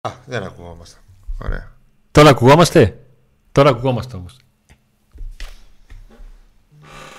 [0.00, 0.98] Α, δεν ακουγόμαστε.
[1.38, 1.72] Ωραία.
[2.10, 2.98] Τώρα ακουγόμαστε;
[3.52, 4.36] Τώρα ακουγόμαστε όμως.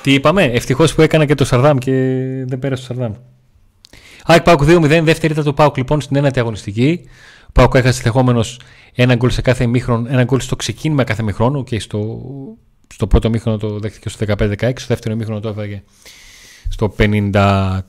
[0.02, 1.92] Τι είπαμε, ευτυχώς που έκανα και το Σαρδάμ και
[2.48, 3.14] δεν πέρασε το Σαρδάμ.
[4.24, 7.10] ΑΕΚ Πάουκ 2-0, δεύτερη ήταν το Πάουκ λοιπόν στην ένατη αγωνιστική.
[7.48, 8.44] Ο Πάουκ έχασε δεχόμενο
[8.94, 12.22] ένα γκολ σε κάθε μήχρονο, ένα γκολ στο ξεκίνημα κάθε μήχρονο και στο,
[12.94, 15.84] στο πρώτο μήχρονο το δέχτηκε στο 15-16, στο δεύτερο μήχρονο το έφαγε
[16.70, 17.82] στο 53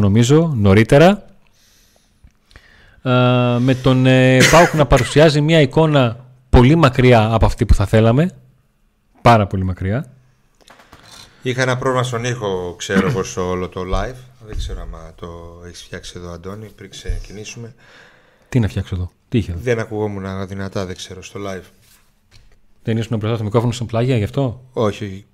[0.00, 1.29] νομίζω νωρίτερα.
[3.02, 3.10] Ε,
[3.58, 8.30] με τον ε, Πάουκ να παρουσιάζει μια εικόνα πολύ μακριά από αυτή που θα θέλαμε.
[9.22, 10.12] Πάρα πολύ μακριά.
[11.42, 14.14] Είχα ένα πρόβλημα στον ήχο, ξέρω εγώ, στο όλο το live.
[14.46, 15.28] Δεν ξέρω αν το
[15.66, 17.74] έχεις φτιάξει εδώ, Αντώνη, πριν ξεκινήσουμε.
[18.48, 21.64] Τι να φτιάξω εδώ, τι είχε εδώ; Δεν ακουγόμουν δυνατά, δεν ξέρω, στο live.
[22.82, 25.24] Δεν ήσουν μπροστά στο μικρόφωνο στον πλάγια γι' αυτό; Όχι, όχι.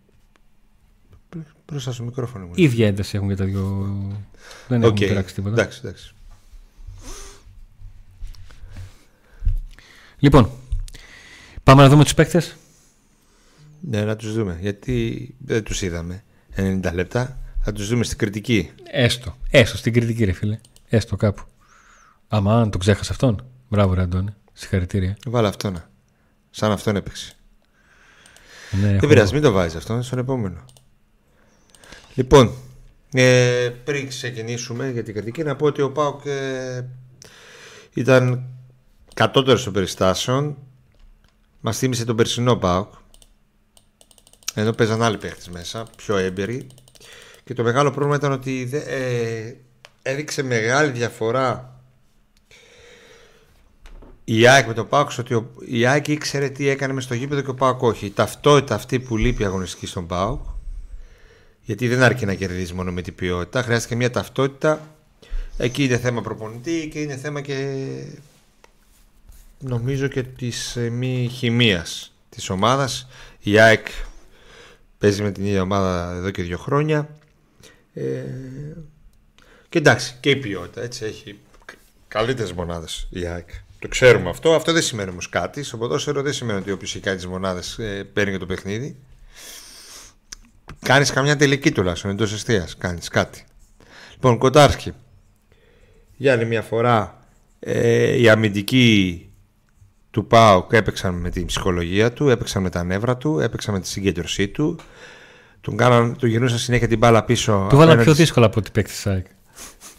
[1.67, 2.53] Μπροστά στο μικρόφωνο μου.
[2.55, 3.87] ίδια ένταση έχουν και τα δύο.
[4.69, 4.99] Δεν έχουν Οκ.
[4.99, 5.61] πειράξει τίποτα.
[5.61, 6.15] Εντάξει, εντάξει.
[10.27, 10.51] Λοιπόν,
[11.63, 12.57] πάμε να δούμε τους παίκτες.
[13.81, 14.59] Ναι, να τους δούμε.
[14.61, 16.25] Γιατί δεν τους είδαμε
[16.57, 17.39] 90 λεπτά.
[17.61, 18.71] Θα τους δούμε στην κριτική.
[18.91, 19.37] Έστω.
[19.51, 20.59] Έστω στην κριτική, ρε φίλε.
[20.89, 21.43] Έστω κάπου.
[22.29, 23.45] Αμάν, τον ξέχασε αυτόν.
[23.69, 24.35] Μπράβο, ρε Αντώνη.
[24.53, 25.17] Συγχαρητήρια.
[25.27, 25.91] Βάλε αυτό να.
[26.51, 27.33] Σαν αυτόν έπαιξε.
[28.71, 30.65] Ναι, έχω- Δεν πειράζει, μην το βάζεις αυτό, στον επόμενο.
[32.15, 32.53] Λοιπόν,
[33.13, 36.85] ε, πριν ξεκινήσουμε για την κριτική, να πω ότι ο Πάουκ ε,
[37.95, 38.47] ήταν
[39.17, 40.57] κατώτερος των περιστάσεων.
[41.61, 42.93] Μας θύμισε τον περσινό Πάουκ.
[44.55, 46.67] Ενώ παίζαν άλλοι παίχτε μέσα, πιο έμπειροι.
[47.45, 49.57] Και το μεγάλο πρόβλημα ήταν ότι δε- ε,
[50.03, 51.81] έδειξε μεγάλη διαφορά
[54.25, 57.15] η ΑΕΚ με τον Πάουκ στο ότι ο, η ΑΕΚ ήξερε τι έκανε μες στο
[57.15, 58.07] γήπεδο και ο Πάουκ όχι.
[58.07, 60.41] Η ταυτότητα αυτή που λείπει αγωνιστική στον Πάουκ,
[61.63, 64.95] γιατί δεν αρκεί να κερδίζει μόνο με την ποιότητα, χρειάζεται και μια ταυτότητα.
[65.57, 67.75] Εκεί είναι θέμα προπονητή και είναι θέμα και
[69.61, 73.09] νομίζω και της ε, μη χημίας της ομάδας.
[73.41, 73.87] Η ΑΕΚ
[74.99, 77.09] παίζει με την ίδια ομάδα εδώ και δύο χρόνια.
[77.95, 78.23] Ε,
[79.69, 81.39] και εντάξει, και η ποιότητα έτσι έχει
[82.09, 83.49] καλύτερες μονάδες η ΑΕΚ.
[83.79, 84.55] Το ξέρουμε αυτό.
[84.55, 85.63] Αυτό δεν σημαίνει όμως κάτι.
[85.63, 88.97] Στο ποδόσφαιρο δεν σημαίνει ότι όποιος έχει κάνει τις μονάδες ε, παίρνει και το παιχνίδι.
[90.81, 92.69] Κάνεις καμιά τελική τουλάχιστον εντός αιστεία.
[92.79, 93.45] Κάνεις κάτι.
[94.13, 94.93] Λοιπόν, Κοτάρσκι.
[96.17, 97.27] Για άλλη μια φορά
[97.61, 99.26] ε, οι αμυντικοί
[100.17, 103.89] του ΠΑΟΚ έπαιξαν με την ψυχολογία του, έπαιξαν με τα νεύρα του, έπαιξαν με τη
[103.89, 104.79] συγκέντρωσή του.
[105.61, 107.53] Τον, κάναν, του γυρνούσαν συνέχεια την μπάλα πίσω.
[107.53, 109.27] Του βάλα απέναντι πιο σε- δύσκολα από ότι παίκτης ΣΑΕΚ.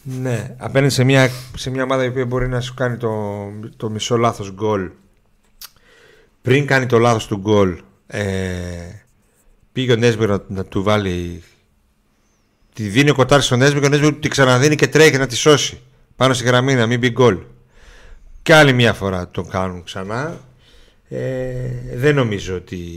[0.03, 3.11] ναι, απέναντι σε μια, σε μια ομάδα η οποία μπορεί να σου κάνει το,
[3.78, 4.89] το μισό λάθος γκολ
[6.41, 8.23] πριν κάνει το λάθος του γκολ ε,
[9.72, 11.44] πήγε ο Νέσμπερ να, να του βάλει
[12.73, 15.35] τη δίνει ο Κοτάρης στον Νέσμπερ και ο Νέσμπερ τη ξαναδίνει και τρέχει να τη
[15.35, 15.79] σώσει
[16.16, 17.38] πάνω στη γραμμή να μην μπει γκολ
[18.47, 20.40] και άλλη μια φορά το κάνουν ξανά
[21.09, 22.90] ε, δεν νομίζω ότι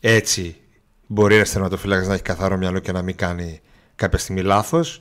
[0.00, 0.56] έτσι
[1.06, 3.60] μπορεί ένας τερματοφύλακα να έχει καθαρό μυαλό και να μην κάνει
[3.96, 5.00] κάποια στιγμή λάθος.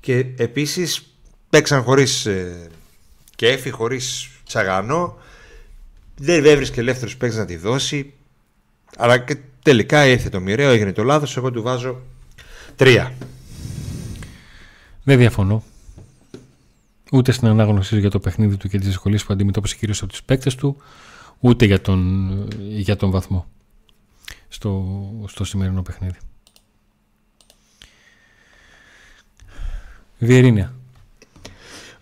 [0.00, 1.16] Και επίσης
[1.50, 2.68] παίξαν χωρίς ε,
[3.36, 5.18] κέφι, χωρίς τσαγανό.
[6.16, 8.12] Δεν έβρισκε ελεύθερο παίκτη να τη δώσει.
[8.96, 11.36] Αλλά και τελικά ήρθε το μοιραίο, έγινε το λάθος.
[11.36, 12.00] Εγώ του βάζω
[12.76, 13.14] τρία.
[15.02, 15.64] Δεν διαφωνώ.
[17.14, 20.22] Ούτε στην ανάγνωσή για το παιχνίδι του και τις δυσκολίες που αντιμετώπισε κυρίως από τους
[20.22, 20.76] παίκτες του,
[21.40, 23.46] ούτε για τον, για τον βαθμό
[24.48, 24.84] στο,
[25.26, 26.18] στο σημερινό παιχνίδι.
[30.18, 30.74] Βιερίνια.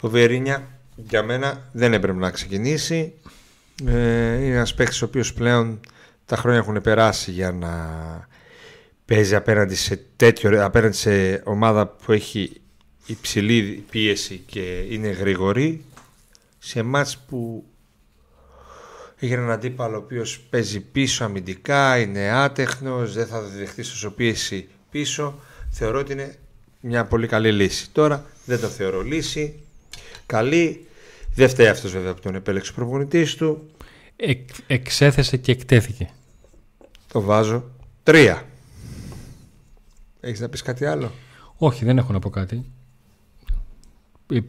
[0.00, 3.14] Ο Βιερίνια για μένα δεν έπρεπε να ξεκινήσει.
[3.86, 5.80] Ε, είναι ένας παίκτης ο οποίος πλέον
[6.26, 7.70] τα χρόνια έχουν περάσει για να
[9.04, 12.61] παίζει απέναντι σε, τέτοιο, απέναντι σε ομάδα που έχει
[13.06, 15.84] υψηλή πίεση και είναι γρήγορη
[16.58, 17.64] σε μάτς που
[19.19, 24.69] έχει έναν αντίπαλο ο οποίος παίζει πίσω αμυντικά, είναι άτεχνος, δεν θα δεχτεί όσο πίεση
[24.90, 25.38] πίσω.
[25.70, 26.34] Θεωρώ ότι είναι
[26.81, 27.90] μια πολύ καλή λύση.
[27.90, 29.60] Τώρα δεν το θεωρώ λύση.
[30.26, 30.87] Καλή.
[31.34, 33.70] Δεν φταίει αυτός βέβαια που τον επέλεξε ο προπονητής του.
[34.16, 36.10] Εκ, εξέθεσε και εκτέθηκε.
[37.08, 37.70] Το βάζω
[38.02, 38.46] τρία.
[40.20, 41.12] Έχεις να πεις κάτι άλλο;
[41.56, 42.64] Όχι, δεν έχω να πω κάτι.
[44.37, 44.40] Ε,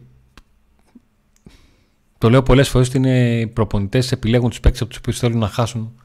[2.18, 5.38] Το λέω πολλές φορές ότι είναι οι προπονητές επιλέγουν τους παίκτες από τους οποίους θέλουν
[5.38, 6.00] να χάσουν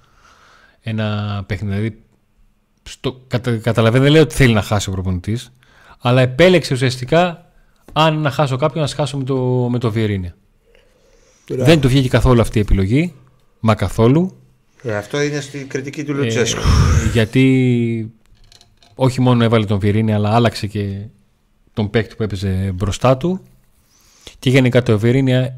[0.82, 1.76] ένα παιχνίδι.
[1.76, 2.00] Δηλαδή,
[2.84, 5.52] στο, κατα, καταλαβαίνω, δεν λέω ότι θέλει να χάσει ο προπονητής,
[6.00, 7.52] αλλά επέλεξε ουσιαστικά
[7.94, 10.36] αν να χάσω κάποιον, να σχάσω με το, με το Βιερίνια.
[11.48, 13.14] Δεν του βγήκε καθόλου αυτή η επιλογή,
[13.60, 14.38] μα καθόλου.
[14.84, 16.62] Ε, αυτό είναι στην κριτική του Ε, Λουτσέσκου.
[17.14, 18.14] γιατί
[18.96, 21.06] όχι μόνο έβαλε τον Βιερίνη αλλά άλλαξε και
[21.74, 23.42] τον παίκτη που έπαιζε μπροστά του
[24.40, 25.58] Και γενικά το Ευερίνια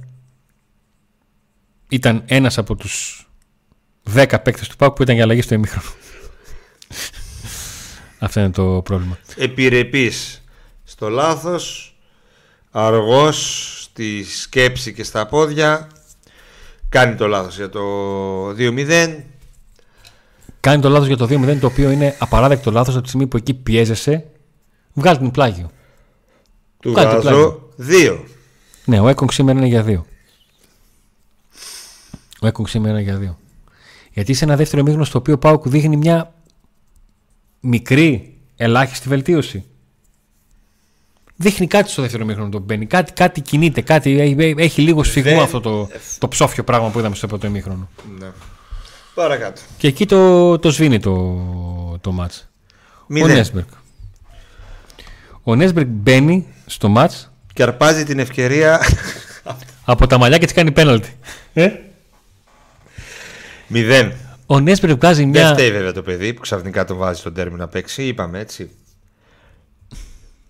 [1.89, 3.25] ήταν ένας από τους
[4.13, 5.89] 10 παίκτες του ΠΑΟΚ που ήταν για αλλαγή στο ημίχρονο.
[8.19, 9.17] Αυτό είναι το πρόβλημα.
[9.35, 10.43] Επιρρεπής
[10.83, 11.95] στο λάθος,
[12.71, 15.87] αργός στη σκέψη και στα πόδια,
[16.89, 17.81] κάνει το λάθος για το
[18.49, 19.15] 2-0.
[20.59, 23.37] Κάνει το λάθος για το 2-0 το οποίο είναι απαράδεκτο λάθος από τη στιγμή που
[23.37, 24.25] εκεί πιέζεσαι.
[24.93, 25.71] Βγάλει την πλάγιο.
[26.79, 28.19] Του Κάτι βάζω 2.
[28.85, 30.01] Ναι, ο Έκογκ σήμερα είναι για 2.
[32.41, 33.35] Ο Έκογκ σήμερα είναι για 2.
[34.13, 36.33] Γιατί σε ένα δεύτερο μήνυμα στο οποίο ο Πάουκ δείχνει μια
[37.59, 39.65] μικρή ελάχιστη βελτίωση.
[41.35, 42.85] Δείχνει κάτι στο δεύτερο μήχρονο τον μπαίνει.
[42.85, 45.89] Κάτι, κάτι κινείται, κάτι, έχει- έχει λίγο σφιγμό Δεν- αυτό το,
[46.19, 47.89] το ψόφιο πράγμα που είδαμε στο πρώτο ημίχρονο.
[48.19, 48.27] Ναι.
[49.13, 49.61] Παρακάτω.
[49.77, 52.49] Και εκεί το, το σβήνει το, το μάτς.
[53.01, 53.25] Ο 0.
[53.27, 53.67] Νέσμπερκ.
[55.43, 58.81] Ο Νέσμπερκ μπαίνει στο μάτς Και αρπάζει την ευκαιρία.
[59.85, 61.17] από τα μαλλιά και της κάνει πέναλτι.
[61.53, 61.69] Ε;
[63.73, 64.11] 0.
[64.45, 65.53] Ο Νέσμπερκ βγάζει Δεν μια...
[65.53, 68.03] φταίει βέβαια το παιδί που ξαφνικά τον βάζει στον τέρμι να παίξει.
[68.03, 68.69] Είπαμε έτσι.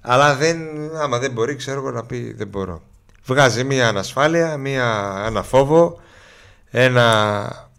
[0.02, 0.58] Αλλά δεν,
[1.02, 2.82] άμα δεν μπορεί, ξέρω εγώ να πει δεν μπορώ.
[3.26, 6.00] Βγάζει μία ανασφάλεια, μία, ένα φόβο,
[6.70, 7.70] ένα.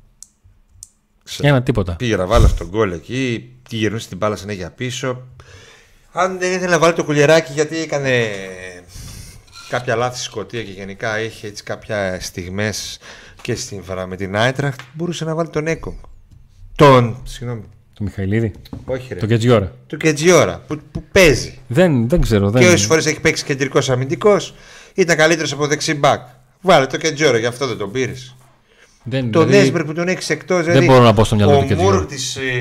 [1.24, 1.96] Ξέρω, Ένα τίποτα.
[1.96, 5.22] Πήγε να βάλω στον γκολ εκεί, τη γυρνούσε την μπάλα συνέχεια πίσω.
[6.12, 8.30] Αν δεν ήθελε να βάλει το κουλιεράκι γιατί έκανε
[9.72, 12.98] κάποια λάθη στη Σκωτία και γενικά είχε έτσι κάποια στιγμές
[13.42, 15.96] και στην φορά με την Άιτραχτ, μπορούσε να βάλει τον Έκο.
[16.76, 17.62] Τον, συγγνώμη,
[17.94, 18.52] Το Μιχαηλίδη.
[18.84, 19.72] όχι ρε, Το Κετζιόρα.
[19.86, 21.58] του Κετζιόρα που, που παίζει.
[21.68, 22.50] Δεν, δεν ξέρω.
[22.50, 22.62] Δεν...
[22.62, 24.54] Και όσες φορές έχει παίξει κεντρικός αμυντικός,
[24.94, 26.20] ήταν καλύτερος από δεξί μπακ.
[26.60, 28.34] Βάλε το Κετζιόρα, γι' αυτό δεν τον πήρες.
[29.04, 30.64] δεν, Το δηλαδή, Νέσμπερ που τον έχεις εκτός.
[30.64, 31.96] Δηλαδή, μπορώ να πω στο μυαλό ο του Κετζιόρα.
[31.96, 32.16] Μούρ τη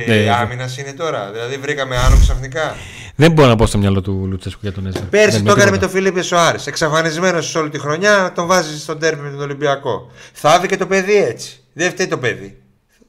[0.07, 0.29] Ναι, ναι.
[0.31, 1.31] άμυνας είναι τώρα.
[1.31, 2.75] Δηλαδή βρήκαμε άνω ξαφνικά.
[3.15, 5.03] Δεν μπορώ να πω στο μυαλό του Λουτσέσκου για τον Νέσμπερ.
[5.03, 5.91] Πέρσι Δεν, το έκανε με τίποτα.
[5.93, 6.59] τον Φίλιππ Σοάρη.
[6.65, 10.11] Εξαφανισμένος όλη τη χρονιά, τον βάζει στον τέρμι με τον Ολυμπιακό.
[10.33, 11.63] Θα άβει και το παιδί έτσι.
[11.73, 12.61] Δεν φταίει το παιδί.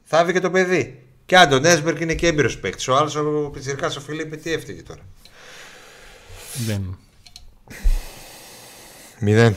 [0.05, 1.03] Θα άβει και το παιδί.
[1.27, 2.89] Και αν τον Έσμπερκ είναι και έμπειρος παίκτης.
[2.89, 5.01] Ο άλλος ο Πιτσυρικά ο Φίλιππ τι έφταιγε τώρα.
[6.67, 6.99] Δεν.
[9.19, 9.55] Μηδέν.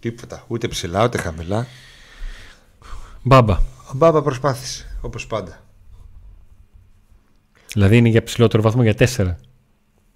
[0.00, 0.44] Τίποτα.
[0.46, 1.66] Ούτε ψηλά ούτε χαμηλά.
[3.22, 3.54] Μπάμπα.
[3.88, 4.98] Ο Μπάμπα προσπάθησε.
[5.00, 5.64] Όπως πάντα.
[7.72, 9.34] Δηλαδή είναι για ψηλότερο βαθμό για 4.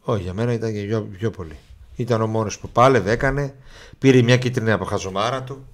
[0.00, 1.56] Όχι, για μένα ήταν και πιο, πιο πολύ.
[1.96, 3.54] Ήταν ο μόνος που πάλευε, έκανε.
[3.98, 5.64] Πήρε μια κίτρινη από χαζομάρα του.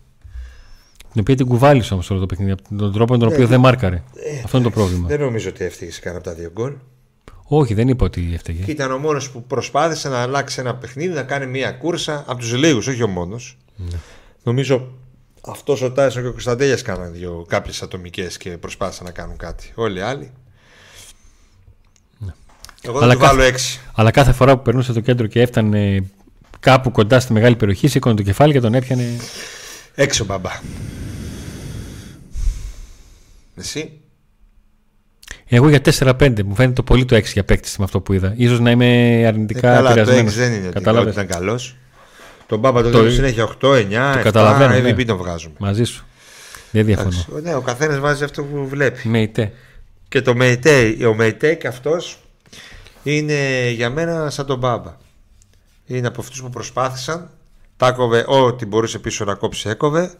[1.12, 2.50] Την οποία την κουβάλισε όμως όλο το παιχνίδι.
[2.50, 4.02] Από τον τρόπο με τον οποίο δεν μάρκαρε.
[4.44, 5.08] Αυτό είναι το πρόβλημα.
[5.08, 6.72] Δεν νομίζω ότι έφταιγε σε κανένα από τα δύο γκολ.
[7.44, 8.64] Όχι, δεν είπα ότι έφταιγε.
[8.64, 12.38] Και ήταν ο μόνος που προσπάθησε να αλλάξει ένα παιχνίδι, να κάνει μια κούρσα από
[12.38, 13.58] τους λίγους, όχι ο μόνος.
[14.42, 14.92] Νομίζω
[15.40, 19.72] αυτός ο Τάισον και ο Κωνσταντέλιας κάναν δύο κάποιες ατομικές και προσπάθησαν να κάνουν κάτι.
[19.74, 20.30] Όλοι οι άλλοι.
[22.82, 23.80] Εγώ θα Αλλά του βάλω κάθε- έξι.
[23.94, 26.04] Αλλά κάθε φορά που περνούσε το κέντρο και έφτανε
[26.60, 29.04] κάπου κοντά στη μεγάλη περιοχή, σήκωνε το κεφάλι και τον έπιανε.
[29.94, 30.50] Έξω μπαμπά.
[33.56, 33.90] Εσύ;
[35.48, 38.34] Εγώ για 4-5 μου φαίνεται το πολύ το 6 για παίκτη με αυτό που είδα.
[38.48, 40.20] σω να είμαι Ε, αρνητικά καλά, το επηρεασμένο.
[40.28, 41.76] έξι δεν είναι ότι Κατάλαβες; ότι ήταν καλός.
[42.46, 44.90] Τον Μπάμπα τον Το- δίνει συνέχεια 8, 9, 7, καταλαβαίνω, ναι.
[44.92, 45.54] MVP τον βγάζουμε.
[45.58, 46.04] Μαζί σου.
[46.70, 47.08] Δεν διαφωνώ.
[47.28, 49.08] Εντάξει, Ναι, ο καθένας βάζει αυτό που βλέπει.
[49.08, 49.52] Με ητέ.
[50.08, 52.18] Και το Μέιτέι, ο Μέιτέι και αυτός
[53.02, 54.96] είναι για μένα σαν τον Μπάμπα.
[55.86, 57.30] Είναι από αυτούς που προσπάθησαν,
[57.76, 60.12] τα έκοβε ό,τι μπορούσε πίσω να κόψει έκοβε.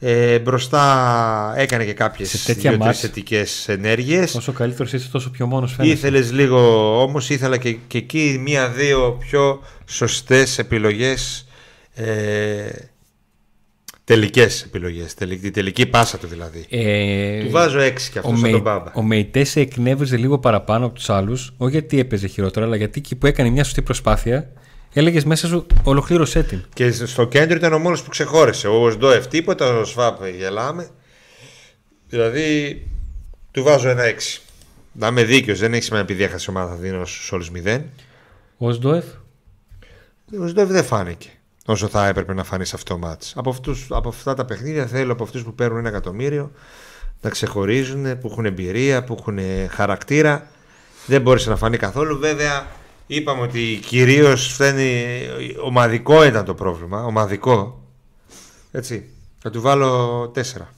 [0.00, 3.00] Ε, μπροστά έκανε και κάποιες Σε τέτοια δύο-τρεις μάτς.
[3.00, 4.34] θετικές ενέργειες.
[4.34, 5.94] Όσο καλύτερος είσαι, τόσο πιο μόνος φαίνεται.
[5.94, 6.60] Ήθελες λίγο
[7.02, 11.46] όμως, ήθελα και, και εκεί μία-δύο πιο σωστές επιλογές
[11.94, 12.68] ε,
[14.08, 16.66] τελικές επιλογές, τελική, τη τελική πάσα του δηλαδή.
[16.68, 18.92] Ε, Του βάζω έξι και ο, αυτό σαν Μεϊ, τον Μπάμπα.
[18.94, 22.98] ο Μεϊτές σε εκνεύριζε λίγο παραπάνω από τους άλλους, όχι γιατί έπαιζε χειρότερα, αλλά γιατί
[22.98, 24.52] εκεί που έκανε μια σωστή προσπάθεια,
[24.92, 26.64] έλεγες μέσα σου ολοκλήρωσέ την.
[26.74, 28.68] Και στο κέντρο ήταν ο μόνος που ξεχώρισε.
[28.68, 30.88] Ο Σντόεφ τίποτα, ο Σφάπ γελάμε.
[32.08, 32.82] Δηλαδή
[33.50, 34.40] του βάζω ένα έξι.
[34.92, 37.84] Να είμαι δίκαιος, δεν έχει σημασία επειδή έχασε ομάδα, θα δίνω στους όλους μηδέν.
[38.56, 39.04] Ο Σντοεφ.
[40.42, 41.28] Ο Σντόεφ δεν φάνηκε
[41.70, 43.32] όσο θα έπρεπε να φανεί σε αυτό το μάτς.
[43.36, 46.50] Από, αυτούς, από αυτά τα παιχνίδια θέλω από αυτούς που παίρνουν ένα εκατομμύριο
[47.20, 49.38] να ξεχωρίζουν, που έχουν εμπειρία, που έχουν
[49.70, 50.50] χαρακτήρα.
[51.06, 52.18] Δεν μπόρεσε να φανεί καθόλου.
[52.18, 52.66] Βέβαια,
[53.06, 55.20] είπαμε ότι κυρίως φταίνει.
[55.62, 57.04] Ομαδικό ήταν το πρόβλημα.
[57.04, 57.82] Ομαδικό.
[58.70, 59.08] Έτσι.
[59.38, 60.72] Θα του βάλω τέσσερα.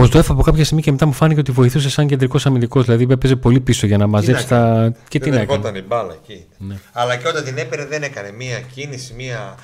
[0.00, 2.84] Ο Σντοεφ από κάποια στιγμή και μετά μου φάνηκε ότι βοηθούσε σαν κεντρικός αμυντικός.
[2.84, 4.92] Δηλαδή έπαιζε πολύ πίσω για να μαζέψει να τα.
[5.08, 5.52] Και τι δεν να έκανε.
[5.58, 6.44] ερχόταν η μπάλα εκεί.
[6.58, 6.74] Ναι.
[6.92, 9.54] Αλλά και όταν την έπαιρνε δεν έκανε μία κίνηση, μία,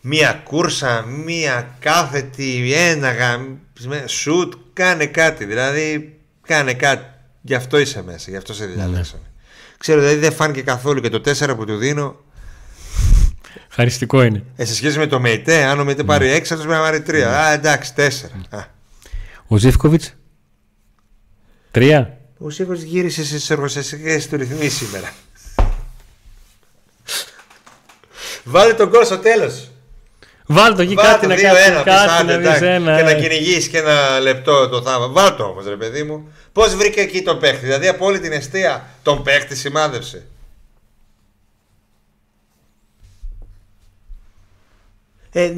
[0.00, 3.58] μία κούρσα, μία κάθετη, ένα γαμ-
[4.06, 4.52] σουτ.
[4.72, 5.44] Κάνε κάτι.
[5.44, 6.16] Δηλαδή,
[6.46, 7.04] κάνε κάτι.
[7.42, 9.22] Γι' αυτό είσαι μέσα, γι' αυτό σε διαλέξαμε.
[9.78, 12.16] Ξέρω, δηλαδή δεν φάνηκε καθόλου και το 4 που του δίνω.
[13.68, 14.42] Χαριστικό είναι.
[14.56, 17.02] Ε, σε σχέση με το ΜΕΙΤΕ, αν ο ΜΕΙΤΕ πάρει 6, αυτός πρέπει να πάρει
[17.06, 17.14] 3.
[17.22, 18.00] Α, εντάξει, 4.
[18.50, 18.76] Α.
[19.48, 20.14] Ο Ζήφκοβιτς;
[21.70, 22.18] Τρία.
[22.38, 25.12] Ο Σίβο γύρισε στις εργοσιακέ του ρυθμίσεις σήμερα.
[28.44, 29.70] Βάλε τον κόλ στο τέλος.
[30.46, 31.74] Βάλ το εκεί Βάλε κάτι το να 2-1, κάνει.
[31.74, 32.96] πεις, Κάτι άντε, να δεις εντάξει, ένα.
[32.96, 33.20] Και να ε.
[33.20, 35.08] κυνηγήσει και ένα λεπτό το θαύμα.
[35.08, 36.32] Βάλ το όμως, ρε παιδί μου.
[36.52, 37.64] Πώς βρήκε εκεί τον παίχτη.
[37.64, 40.26] Δηλαδή από όλη την αιστεία τον παίχτη σημάδευσε.
[45.32, 45.52] Ε,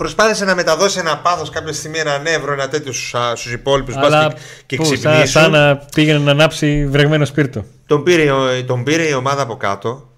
[0.00, 2.92] προσπάθησε να μεταδώσει ένα πάθος κάποια στιγμή, ένα νεύρο, ένα τέτοιο
[3.34, 5.26] στους υπόλοιπους Αλλά και, και πού, σαν, ξυπνήσουν.
[5.26, 7.64] σαν να πήγαινε να ανάψει βρεγμένο σπίρτο.
[7.86, 10.08] Τον πήρε, ο- τον πήρε η ομάδα από κάτω.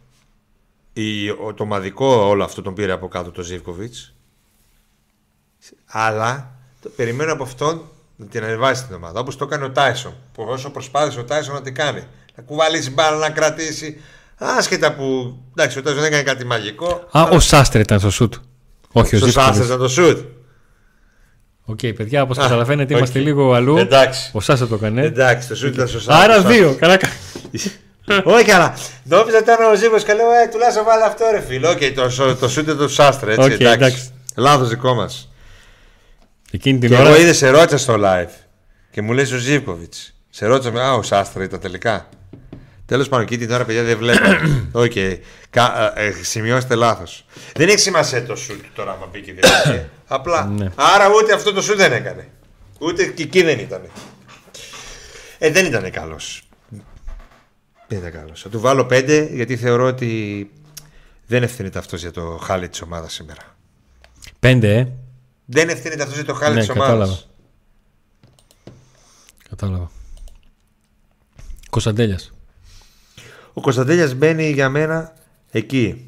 [0.93, 4.15] Η, ο, το ομαδικό όλο αυτό τον πήρε από κάτω το Ζίβκοβιτς.
[5.87, 6.51] Αλλά
[6.83, 7.83] το, περιμένω από αυτόν
[8.17, 9.21] να την ανεβάσει την ομάδα.
[9.21, 10.15] Όπως το έκανε ο Τάισον.
[10.35, 12.07] Που όσο προσπάθησε ο Τάισον να την κάνει.
[12.35, 14.01] Να κουβαλήσει μπάλα, να κρατήσει.
[14.39, 15.37] Άσχετα που.
[15.51, 16.89] Εντάξει, ο Τάισον δεν έκανε κάτι μαγικό.
[16.91, 18.35] Α, αλλά ο Σάστρε ήταν στο σουτ.
[18.93, 19.49] Όχι, ο στο Ζίβκοβιτς.
[19.49, 20.19] Σάστρε ήταν το σουτ.
[21.65, 22.99] Οκ, παιδιά, όπως Α, καταλαβαίνετε, οκ.
[22.99, 23.77] είμαστε λίγο αλλού.
[23.77, 24.31] Εντάξει.
[24.33, 25.03] Ο Σάστρε το έκανε.
[25.03, 26.31] Εντάξει, το σουτ ήταν στο Σάστρε.
[26.31, 26.75] Άρα δύο.
[26.79, 27.09] Καλά κα-
[28.35, 28.75] Όχι καλά.
[29.05, 31.71] Νόμιζα ότι ήταν ο Ζίβκο και λέω ε, τουλάχιστον βάλε αυτό ρε φίλο.
[31.71, 33.45] Οκ, το, το σουτ του Σάστρε έτσι.
[33.45, 33.73] Οκ, εντάξει.
[33.75, 34.11] εντάξει.
[34.37, 35.29] Λάθος δικό μας.
[36.51, 37.09] Εκείνη την Και ώρα.
[37.09, 38.31] εγώ είδες σε ρώτησα στο live
[38.91, 39.95] και μου λέει ο Ζίβκοβιτς.
[40.31, 42.09] Σε ρώτησα με, Α, ο Σάστρε ήταν τελικά.
[42.93, 44.29] Τέλος πάντων, εκεί την ώρα παιδιά δεν βλέπω.
[44.85, 44.93] Οκ.
[45.51, 47.25] Κα- ε, ε, σημειώστε λάθος.
[47.55, 49.91] Δεν έχει σημασία το σουτ τώρα, άμα μπήκε η διαδικασία.
[50.07, 50.45] Απλά.
[50.47, 50.71] Ναι.
[50.75, 52.29] Άρα ούτε αυτό το σουτ δεν έκανε.
[52.79, 53.83] Ούτε και εκεί δεν ήταν.
[55.39, 56.43] Ε, δεν ήταν καλός.
[57.89, 58.41] Δεν ήταν καλός.
[58.43, 60.51] Θα του βάλω 5 γιατί θεωρώ ότι
[61.27, 63.57] δεν ευθύνεται αυτός για το χάλι της ομάδας σήμερα.
[64.39, 64.89] Πέντε, ε.
[65.45, 66.89] Δεν ευθύνεται αυτός για το χάλι Ναι, της ομάδας.
[66.99, 67.19] κατάλαβα.
[69.49, 69.91] Κατάλαβα.
[71.71, 72.32] Κωνσταντέλιας.
[73.53, 75.13] Ο Κωνσταντέλιας μπαίνει για μένα
[75.51, 76.07] εκεί.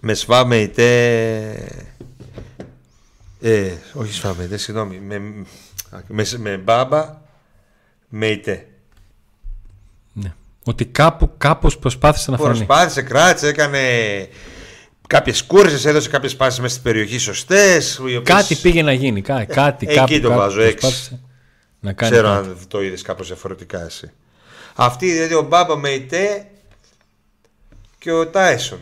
[0.00, 1.84] Με σφά με ητέ.
[3.40, 4.98] Ε, όχι σφά με ητέ, συγγνώμη.
[4.98, 5.18] Με,
[6.06, 7.20] με, με μπάμπα
[8.08, 8.66] με ητέ.
[10.12, 10.34] Ναι.
[10.64, 12.56] Ότι κάπου κάπως προσπάθησε να φανεί.
[12.56, 13.80] Προσπάθησε, κράτησε, έκανε
[15.06, 18.00] κάποιες κούρσες, έδωσε κάποιες πάσει μέσα στην περιοχή σωστές.
[18.22, 19.22] Κάτι πήγε να γίνει.
[19.22, 20.76] Κά, κάτι, εκεί κάπου, το κάπου βάζω, έξι.
[20.76, 21.20] προσπάθησε
[21.80, 22.48] Να κάνει Ξέρω κάτι.
[22.48, 24.10] αν το είδες κάπως διαφορετικά εσύ.
[24.74, 26.46] Αυτή δηλαδή ο Μπάμπα με ητέ
[28.02, 28.78] και ο Τάισον.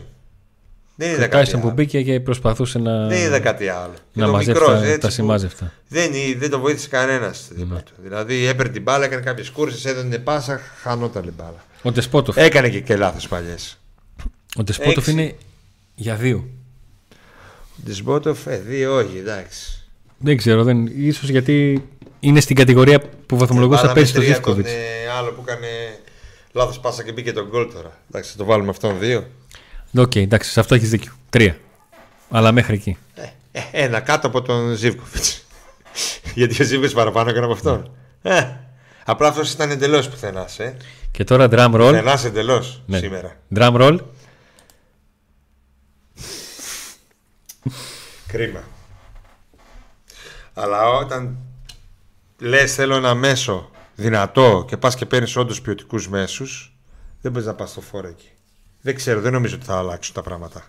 [0.95, 1.75] Δεν είδα Ο κάτι Τάισον που άλλο.
[1.75, 3.93] μπήκε και προσπαθούσε να, Δεν είδα κάτι άλλο.
[4.13, 5.73] Και να το μαζεύει μικρός, τα, έτσι, τα που σημάζευτα.
[5.87, 7.81] Δεν, δεν το βοήθησε κανένας δίπλα Ναι.
[7.81, 7.91] του.
[8.01, 11.63] Δηλαδή έπαιρνε την μπάλα, έκανε κάποιες κούρσες, έδωνε πάσα, χανόταν η μπάλα.
[11.83, 13.77] Ο Ντεσπότοφ, Έκανε και, και λάθος παλιές.
[14.57, 15.11] ο Ντεσπότοφ έξι.
[15.11, 15.35] είναι
[15.95, 16.47] για δύο.
[17.85, 17.91] Τη
[18.45, 19.83] ε, δύο, όχι, εντάξει.
[20.17, 21.87] Δεν ξέρω, δεν, ίσως γιατί
[22.19, 24.69] είναι στην κατηγορία που βαθμολογούσα Βάλαμε πέρσι το τρία Ζήφκοβιτς.
[24.69, 25.67] Τον, ε, άλλο που έκανε
[26.51, 27.97] λάθος πάσα και μπήκε το γκολ τώρα.
[28.09, 29.27] Εντάξει, θα το βάλουμε αυτόν δύο.
[29.97, 31.11] Οκ, εντάξει, σε αυτό έχεις δίκιο.
[31.29, 31.57] Τρία.
[32.29, 32.97] Αλλά μέχρι εκεί.
[33.15, 35.45] Ε, ε, ένα κάτω από τον Ζίβκοβιτς.
[36.35, 37.91] Γιατί ο Ζίβκοβιτς παραπάνω έκανε από αυτόν.
[38.21, 38.47] Ε,
[39.05, 40.59] απλά αυτός ήταν εντελώς πουθενάς.
[40.59, 40.77] Ε.
[41.11, 41.87] Και τώρα drum roll.
[41.89, 42.97] Πουθενάς εντελώς Ναι.
[42.97, 43.35] σήμερα.
[43.55, 43.97] Drum roll.
[48.27, 48.63] Κρίμα.
[50.53, 51.37] Αλλά όταν
[52.39, 56.75] λες θέλω ένα μέσο δυνατό και πας και παίρνεις όντως ποιοτικούς μέσους,
[57.21, 58.29] δεν μπορείς να πας στο φόρο εκεί.
[58.81, 60.63] Δεν ξέρω, δεν νομίζω ότι θα αλλάξουν τα πράγματα.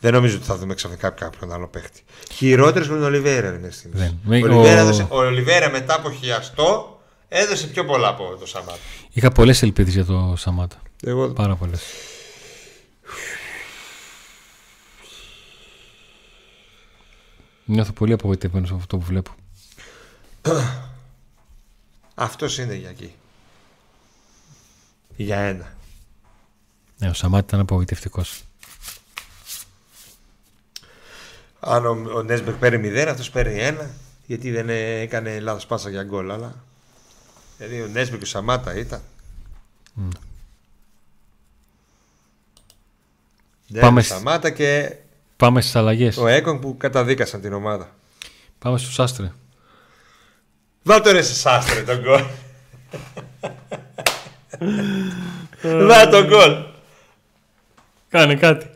[0.00, 2.02] Δεν νομίζω ότι θα δούμε ξαφνικά κάποιον άλλο παίχτη.
[2.32, 3.98] Χειρότερος με τον Ολιβέρα είναι στιγμή.
[3.98, 4.08] Δεν.
[4.10, 8.46] Ο, Με- Ολιβέρα ο- έδωσε- ο Ολιβέρα μετά από χιαστό έδωσε πιο πολλά από το
[8.46, 8.78] Σαμάτα.
[9.12, 10.76] Είχα πολλές ελπίδες για το Σαμάτα.
[11.04, 11.82] Εγώ Πάρα πολλές.
[17.64, 19.30] Νιώθω πολύ απογοητευμένος από αυτό που βλέπω.
[22.14, 23.14] αυτός είναι για εκεί.
[25.16, 25.72] Για ένα.
[26.98, 28.42] Ναι, ο Σαμάτα ήταν απογοητευτικός.
[31.60, 33.86] Αν ο, ο Νέσμπερ παίρνει 0, αυτός παίρνει 1.
[34.26, 36.30] Γιατί δεν ε, έκανε λάθος πάσα για γκολ.
[36.30, 36.64] Αλλά.
[37.58, 39.00] Δηλαδή ο Νέσμπερ και ο Σαμάτα ήταν.
[43.66, 44.96] Ναι, Πάμε ο σ- Σαμάτα και
[45.36, 46.16] Πάμε στις αλλαγές.
[46.16, 47.94] ο Έκον που καταδίκασαν την ομάδα.
[48.58, 49.32] Πάμε στους άστρε.
[50.86, 52.24] Βάλ το ρε σε σάστρε τον γκολ.
[55.62, 56.64] Βάλ τον γκολ.
[58.08, 58.66] Κάνε κάτι.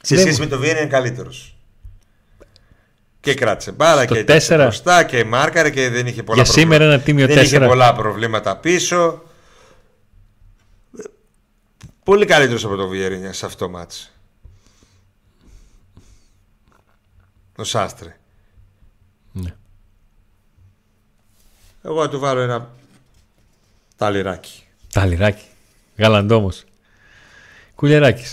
[0.00, 1.56] Σε Δεν σχέση με το Βιέννη είναι καλύτερος.
[3.20, 4.62] Και κράτησε μπάλα Στο και ήταν τέσσερα.
[4.62, 7.66] μπροστά και μάρκαρε και δεν είχε πολλά Για σήμερα ένα τίμιο Δεν είχε 4.
[7.66, 9.22] πολλά προβλήματα πίσω.
[12.04, 14.12] Πολύ καλύτερος από το Βιερίνια σε αυτό το μάτς.
[17.56, 18.16] Ο Σάστρε.
[19.32, 19.54] Ναι.
[21.88, 22.70] Εγώ θα του βάλω ένα
[23.96, 24.62] Τα λιράκι.
[24.92, 25.44] Τα λιράκι.
[25.96, 26.64] Γαλαντόμος.
[27.74, 28.24] Κουλιεράκη.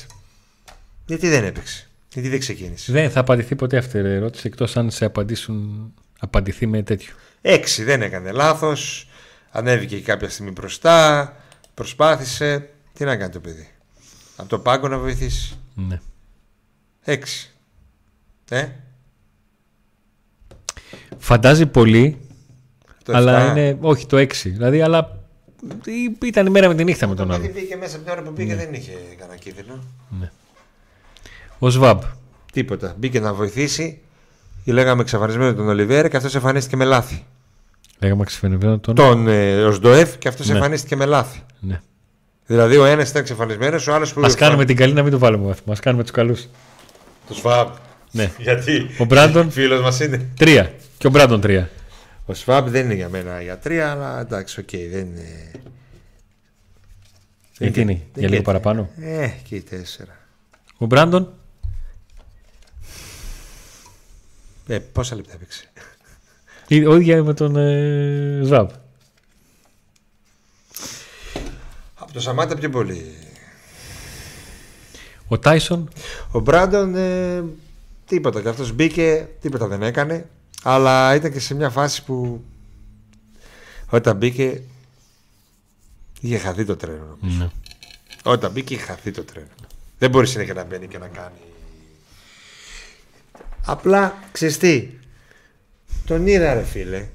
[1.06, 4.92] Γιατί δεν έπαιξε; Γιατί δεν ξεκίνησε; Δεν θα απαντηθεί ποτέ αυτή η ερώτηση εκτός αν
[4.92, 7.14] σε απαντήσουν, απαντηθεί με τέτοιο.
[7.42, 9.08] Έξι δεν έκανε λάθος.
[9.52, 11.36] Ανέβηκε και κάποια στιγμή μπροστά.
[11.74, 12.70] Προσπάθησε.
[12.94, 13.70] Τι να κάνει το παιδί;
[14.36, 15.58] Από το πάγκο να βοηθήσει.
[15.76, 16.02] Ναι.
[17.04, 17.52] Έξι.
[18.50, 18.68] Ε,
[21.18, 22.25] Φαντάζει πολύ,
[23.06, 23.52] το αλλά εφτά.
[23.52, 23.78] είναι.
[23.82, 24.28] Όχι το 6.
[24.44, 25.18] Δηλαδή, αλλά
[25.86, 27.54] ή- ήταν η μέρα με τη νύχτα με Το τον παιδί άλλο.
[27.60, 29.84] μπήκε μέσα από την ώρα που μπήκε δεν είχε κανένα κίνδυνο.
[31.60, 32.02] Ο Σβάμπ.
[32.54, 32.96] Τίποτα.
[32.98, 34.00] Μπήκε να βοηθήσει.
[34.64, 37.26] Ή λέγαμε εξαφανισμένο τον Ολιβέρα και αυτός εμφανίστηκε με λάθη.
[38.00, 38.96] Λέγαμε εξαφανισμένο τον.
[38.96, 40.54] Τον ε, Οζντόεφ και αυτός Ναι.
[40.54, 41.42] εμφανίστηκε με λάθη.
[41.60, 41.82] Ναι.
[42.46, 44.22] Δηλαδή ο ένας ήταν εξαφανισμένος, ο άλλος που.
[44.22, 45.74] Ας κάνουμε την καλή να μην το βάλουμε βαθμό.
[45.74, 46.48] Ας κάνουμε τους καλούς.
[47.28, 47.68] Το Σβαμπ.
[48.12, 48.32] Ναι.
[48.38, 48.88] Γιατί.
[48.98, 49.52] Ο Μπράντον.
[49.52, 50.26] Φίλος μας είναι.
[50.38, 50.72] Τρία.
[50.98, 51.70] Και ο Μπράντον τρία.
[52.26, 55.52] Ο Σβαμπ δεν είναι για μένα για τρία, αλλά εντάξει, οκ, δεν είναι.
[57.60, 58.42] Ε, τι είναι, δεν για λίγο καίτε.
[58.42, 58.90] παραπάνω.
[59.00, 60.18] Ε, και οι τέσσερα.
[60.78, 61.34] Ο Μπράντον;
[64.68, 65.72] Ε, πόσα λεπτά έπαιξε;
[66.68, 68.70] ή- Ο ίδιο με τον ε, Σβάμπ.
[71.96, 73.16] Από το Σαμάτα πιο πολύ.
[75.28, 75.90] Ο Τάισον;
[76.32, 77.44] Ο Μπράντον ε,
[78.06, 78.42] τίποτα.
[78.42, 80.30] Και αυτός μπήκε, τίποτα δεν έκανε.
[80.68, 82.44] Αλλά ήταν και σε μια φάση που
[83.90, 84.62] όταν μπήκε
[86.22, 87.18] είχε χαθεί το τρένο.
[87.22, 87.40] νομίζω.
[87.44, 87.50] Ναι.
[88.24, 89.48] Όταν μπήκε είχε χαθεί το τρένο.
[89.98, 91.36] Δεν μπορείς συνέχεια να μπαίνει και να κάνει.
[93.66, 94.90] Απλά ξέρεις τι,
[96.06, 97.08] Τον είδα ρε φίλε.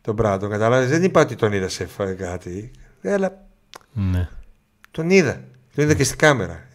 [0.00, 0.88] Τον Μπράντον, καταλάβεις.
[0.88, 2.70] Δεν είπα ότι τον είδα σε φα- κάτι.
[3.04, 3.44] Αλλά
[3.92, 4.28] ναι.
[4.90, 5.40] τον είδα.
[5.74, 6.68] Τον είδα και στην κάμερα.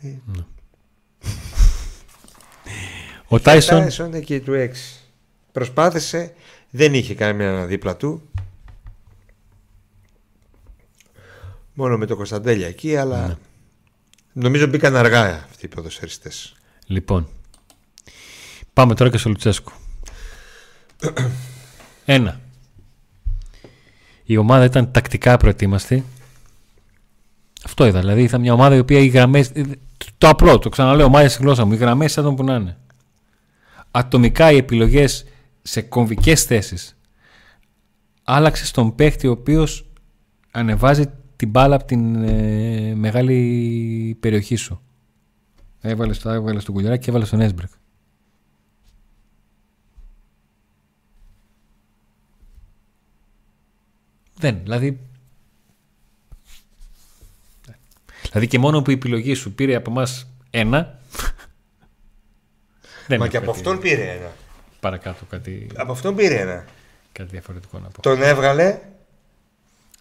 [3.27, 3.79] Ο Τάισον.
[3.81, 4.69] Τάισον εκεί του 6.
[5.53, 6.33] Προσπάθησε,
[6.69, 8.21] δεν είχε κανένα δίπλα του.
[11.73, 13.35] Μόνο με το Κωνσταντέλια εκεί, αλλά Ναι.
[14.33, 16.55] νομίζω μπήκαν αργά αυτοί οι ποδοσφαιριστές.
[16.87, 17.27] Λοιπόν.
[18.73, 19.71] Πάμε τώρα και στο Λουτσέσκου.
[22.05, 22.39] Ένα.
[24.23, 26.03] Η ομάδα ήταν τακτικά προετοίμαστη.
[27.65, 27.99] Αυτό είδα.
[27.99, 29.47] Δηλαδή ήταν μια ομάδα η οποία οι γραμμέ.
[30.17, 31.73] Το απλό, το ξαναλέω, ομάδα στη γλώσσα μου.
[31.73, 32.77] Οι γραμμές ήταν που να είναι.
[33.91, 35.25] Ατομικά οι επιλογές
[35.63, 36.97] σε κομβικές θέσεις.
[38.23, 39.91] Άλλαξες τον παίχτη ο οποίος
[40.51, 41.03] ανεβάζει
[41.35, 44.81] την μπάλα από την ε, μεγάλη περιοχή σου.
[45.81, 47.69] Έβαλες στο, έβαλες στον Κουλιαράκη και έβαλες στον Έσμπρεκ.
[54.35, 54.99] Δεν, δηλαδή.
[58.21, 60.99] Δηλαδή και μόνο που η επιλογή σου πήρε από εμάς ένα.
[63.07, 64.31] δεν Μα έχω και από κάτι αυτόν πήρε ένα.
[64.83, 66.65] Παρακάτω κάτι, Από αυτόν πήρε ένα.
[67.11, 68.01] κάτι διαφορετικό να πω.
[68.01, 68.79] Τον έβγαλε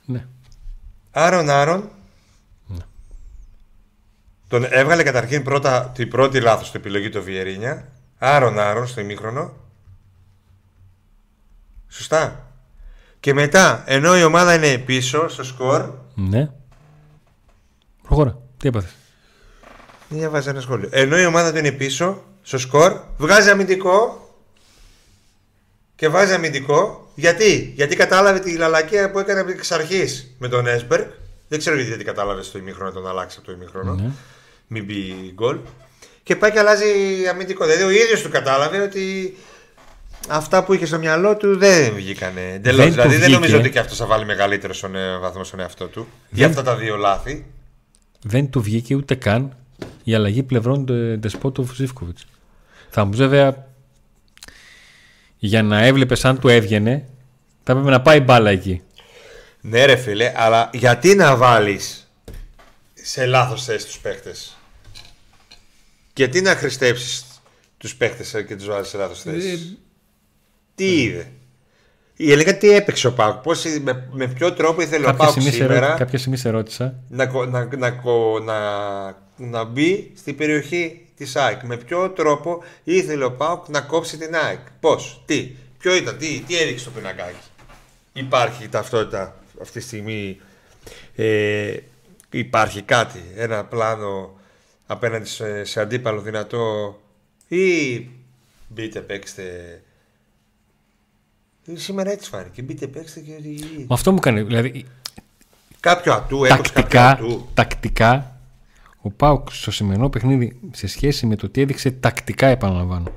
[0.04, 0.26] Ναι.
[1.10, 1.88] Άρον Άρον.
[4.48, 7.88] Τον έβγαλε καταρχήν πρώτα, την πρώτη λάθος του επιλογή του Βιερίνια.
[8.18, 9.52] Άρον Άρον στο ημίχρονο.
[11.88, 12.46] Σωστά.
[13.20, 16.50] Και μετά, ενώ η ομάδα είναι πίσω στο σκορ, Ναι.
[18.02, 18.38] Προχώρα.
[18.58, 18.94] Τι έπαθες;
[20.08, 20.88] δεν διαβάζει ένα σχόλιο.
[20.92, 24.21] Ενώ η ομάδα του είναι πίσω στο σκορ, βγάζει αμυντικό
[26.02, 27.10] και βάζει αμυντικό.
[27.14, 31.06] Γιατί, γιατί κατάλαβε τη λαλακία που έκανε εξ αρχής με τον Έσμπεργκ.
[31.48, 33.94] Δεν ξέρω γιατί δεν κατάλαβες στο ημίχρονο να τον αλλάξει από το ημίχρονο.
[33.94, 34.10] Ναι.
[34.66, 35.58] Μην μπει γκολ.
[36.22, 36.86] Και πάει και αλλάζει
[37.30, 37.64] αμυντικό.
[37.64, 39.36] Δηλαδή ο ίδιος του κατάλαβε ότι
[40.28, 42.76] αυτά που είχε στο μυαλό του δεν βγήκανε εντελώς.
[42.76, 43.34] Δεν του Δηλαδή δεν βγήκε.
[43.34, 46.06] νομίζω ότι και αυτός θα βάλει μεγαλύτερο στον ε, βαθμό στον εαυτό του.
[46.30, 47.46] Για αυτά τα δύο λάθη.
[48.22, 49.56] Δεν του βγήκε ούτε καν
[50.04, 52.18] η αλλαγή πλευρών του Ντεσπότοφ Ζήφκοβιτ.
[52.90, 53.70] Θα μου πεις, βέβαια
[55.44, 57.04] για να έβλεπες αν του έβγαινε
[57.62, 58.82] θα έπρεπε να πάει μπάλα εκεί.
[59.60, 62.12] Ναι, ρε φίλε, αλλά γιατί να βάλεις
[62.94, 64.32] σε λάθος θέση τους παίχτε.
[66.14, 67.24] Γιατί να χρηστέψεις
[67.78, 69.78] τους παίχτε και τους βάλεις σε λάθος θέση;
[70.74, 71.32] Τι είδε;
[72.16, 75.30] Η Ελέγα τι έπαιξε ο Πάουκ, πώς, με, με ποιο τρόπο ήθελε ο Κάποια Πάουκ
[75.30, 78.56] στιγμή, σε σήμερα ρω- κάποια στιγμή σε ρώτησα να, κο- να, να, κο- να,
[79.36, 81.62] να μπει στην περιοχή της ΑΕΚ.
[81.62, 84.60] Με ποιο τρόπο ήθελε ο Πάουκ να κόψει την ΑΕΚ.
[84.80, 87.36] Πώς, τι, ποιο ήταν, τι, τι έδειξε το πινακάκι.
[88.12, 90.40] Υπάρχει ταυτότητα αυτή τη στιγμή,
[91.16, 91.76] ε,
[92.30, 94.38] υπάρχει κάτι, ένα πλάνο
[94.86, 96.96] απέναντι σε, σε αντίπαλο δυνατό
[97.48, 98.08] ή
[98.68, 99.80] μπείτε παίξτε.
[101.66, 102.62] Ε, Σήμερα έτσι φάνηκε.
[102.62, 103.32] Μπείτε παίξτε και.
[103.88, 104.42] Μα αυτό μου κάνει.
[104.42, 104.86] Δηλαδή,
[105.80, 107.48] Κάποιο ατού, έκοψε κάποιο τακτικά, ατού.
[107.54, 108.31] τακτικά
[109.02, 113.12] ο Πάουκ στο σημερινό παιχνίδι σε σχέση με το τι έδειξε τακτικά, επαναλαμβάνω.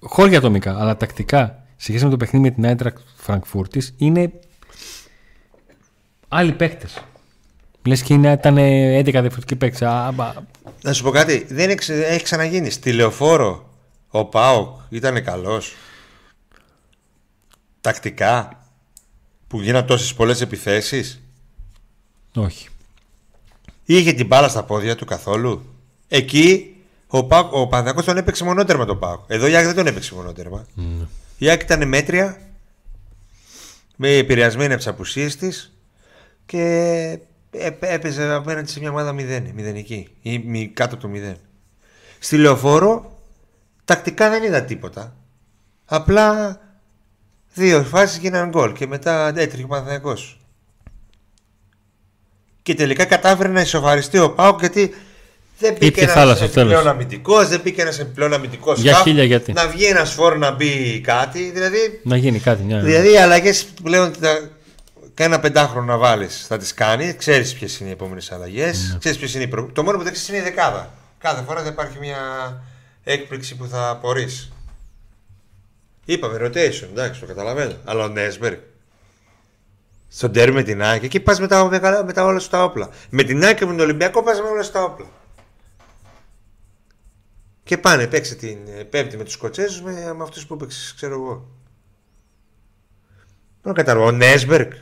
[0.00, 4.32] Χώρια ατομικά, αλλά τακτικά σε σχέση με το παιχνίδι με την Άιντρακτ Φραγκφούρτη είναι
[6.28, 7.04] άλλοι παίκτες.
[7.86, 9.80] Λες και είναι, ήταν 11 διαφορετικοί παίκτες.
[10.82, 12.70] Να σου πω κάτι, δεν έχει, έχει ξαναγίνει.
[12.70, 13.68] Στη λεωφόρο
[14.08, 15.74] ο Πάοκ ήταν καλός.
[17.80, 18.58] Τακτικά.
[19.46, 21.22] Που γίνανε τόσες πολλές επιθέσεις.
[22.34, 22.68] Όχι.
[23.84, 25.62] Είχε την μπάλα στα πόδια του καθόλου.
[26.08, 29.20] Εκεί ο, Πα, ο τον έπαιξε μονότερμα τον Πάοκ.
[29.26, 30.66] Εδώ η Άκη δεν τον έπαιξε μονότερμα.
[30.76, 31.06] Mm.
[31.38, 32.38] Η Άκη ήταν μέτρια.
[33.96, 35.78] Με επηρεασμένη από τι απουσίε της.
[36.46, 37.18] Και
[37.80, 41.36] έπαιζε απέναντι σε μια ομάδα μηδέν, μηδενική ή κάτω από το μηδέn.
[42.18, 43.18] Στη λεωφόρο
[43.84, 45.16] τακτικά δεν είδα τίποτα.
[45.84, 46.58] Απλά
[47.54, 50.43] δύο φάσεις γίνανε γκολ και μετά έτρεχε ο Παναθηναϊκός.
[52.64, 54.94] Και τελικά κατάφερε να ισοφαριστεί ο Πάουκ γιατί
[55.58, 59.52] δεν μπήκε ένας επιπλέον αμυντικός, δεν μπήκε ένας επιπλέον αμυντικός Για χίλια γιατί.
[59.52, 61.50] Να βγει ένας φόρο να μπει κάτι.
[61.50, 62.62] Δηλαδή, να γίνει κάτι.
[62.62, 62.80] Μια...
[62.80, 64.12] Δηλαδή οι αλλαγές πλέον
[65.14, 67.14] κάνα πεντάχρονο να βάλεις θα τις κάνει.
[67.18, 68.90] Ξέρεις ποιες είναι οι επόμενες αλλαγές.
[68.92, 68.98] Ναι.
[68.98, 69.70] Ξέρεις είναι προ...
[69.72, 70.94] Το μόνο που δεν ξέρεις είναι η δεκάδα.
[71.18, 72.18] Κάθε φορά θα υπάρχει μια
[73.04, 74.28] έκπληξη που θα απορρεί.
[76.04, 77.74] Είπαμε rotation, εντάξει, το καταλαβαίνω.
[77.84, 78.54] Αλλά ο Νέσμπερ
[80.14, 81.68] στον τέρμι με την Άκη, εκεί πας με, τα,
[82.04, 82.88] με, τα όλα στα όπλα.
[83.10, 85.06] Με την Άκη και με τον Ολυμπιακό πας με όλα στα όπλα.
[87.62, 88.58] Και πάνε, παίξε την
[88.90, 91.48] Πέμπτη με τους Σκοτσέζους με, με αυτούς που παίξει, ξέρω εγώ.
[93.62, 94.08] Δεν καταλαβαίνω.
[94.08, 94.72] Ο Νέσμπεργκ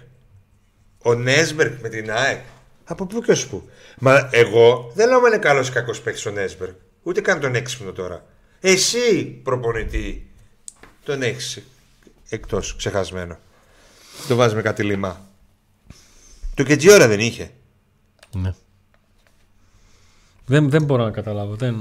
[1.02, 2.40] ο Νέσμπεργκ με την ΑΕΚ.
[2.84, 3.68] Από πού και ως πού.
[3.98, 6.74] Μα εγώ δεν λέω ότι είναι καλός ή κακός παίκτης ο Νέσμπεργκ.
[7.02, 8.24] Ούτε καν τον έξυπνο τώρα.
[8.60, 10.30] Εσύ προπονητή
[11.04, 11.62] τον έχεις
[12.28, 13.38] εκτός ξεχασμένο.
[14.28, 15.20] Το βάζει με κάτι λιμά.
[16.54, 17.50] Το και ώρα δεν είχε.
[18.32, 18.54] Ναι.
[20.46, 21.54] Δεν, δεν μπορώ να καταλάβω.
[21.54, 21.76] Δεν...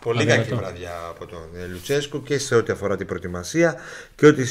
[0.00, 1.40] Πολύ κακή βραδιά από τον
[1.72, 3.76] Λουτσέσκου και σε ό,τι αφορά την προετοιμασία
[4.14, 4.46] και ότι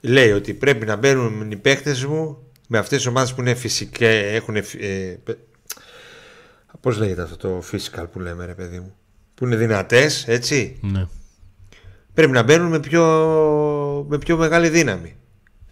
[0.00, 4.08] λέει ότι πρέπει να μπαίνουν οι παίχτε μου με αυτές τις ομάδες που είναι φυσικέ,
[4.08, 4.56] έχουν...
[4.56, 5.18] Ε,
[6.80, 8.94] πώς λέγεται αυτό το physical που λέμε ρε παιδί μου,
[9.34, 11.06] που είναι δυνατές, έτσι; Ναι.
[12.14, 13.04] Πρέπει να μπαίνουν με πιο,
[14.08, 15.16] με πιο μεγάλη δύναμη.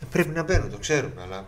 [0.00, 1.46] Ε, πρέπει να μπαίνουν, το ξέρουμε, αλλά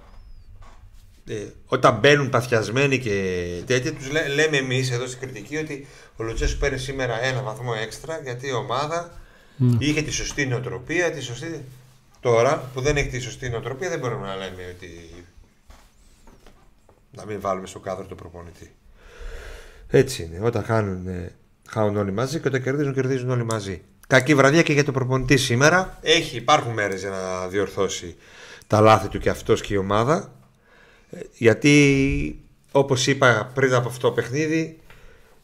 [1.29, 6.23] ε, όταν μπαίνουν παθιασμένοι και τέτοια, τους λέ, λέμε εμείς εδώ στην κριτική ότι ο
[6.25, 9.19] Λουτσέσκου παίρνει σήμερα ένα βαθμό έξτρα γιατί η ομάδα
[9.57, 9.77] ναι.
[9.81, 11.65] είχε τη σωστή νοοτροπία, τη σωστή...
[12.21, 15.25] Τώρα που δεν έχει τη σωστή νοοτροπία δεν μπορούμε να λέμε ότι
[17.11, 18.75] να μην βάλουμε στο κάδρο το προπονητή.
[19.89, 20.47] Έτσι είναι.
[20.47, 21.31] Όταν χάνουν,
[21.69, 23.83] χάνουν όλοι μαζί και όταν κερδίζουν, κερδίζουν όλοι μαζί.
[24.07, 25.99] Κακή βραδιά και για το προπονητή σήμερα.
[26.03, 28.17] Έχει, υπάρχουν μέρες για να διορθώσει
[28.67, 30.33] τα λάθη του και αυτός και η ομάδα.
[31.11, 32.41] Ε, γιατί
[32.73, 34.81] όπως είπα πριν από αυτό το παιχνίδι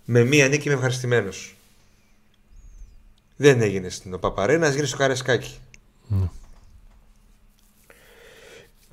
[0.05, 1.57] με μία νίκη είμαι ευχαριστημένος.
[3.37, 5.59] Δεν έγινε στην Παπαρένα, έγινε στο Καρεσκάκι.
[6.15, 6.29] Mm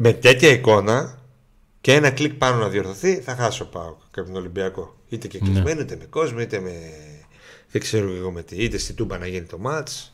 [0.02, 1.20] με τέτοια εικόνα
[1.82, 4.96] και ένα κλικ πάνω να διορθωθεί, θα χάσω πάω και τον Ολυμπιακό.
[5.10, 5.50] Είτε και ναι.
[5.50, 6.72] κλεισμένο, είτε με κόσμο, είτε με.
[7.72, 10.13] Δεν ξέρω εγώ με τι, είτε στην Τούμπα να γίνει το μάτς.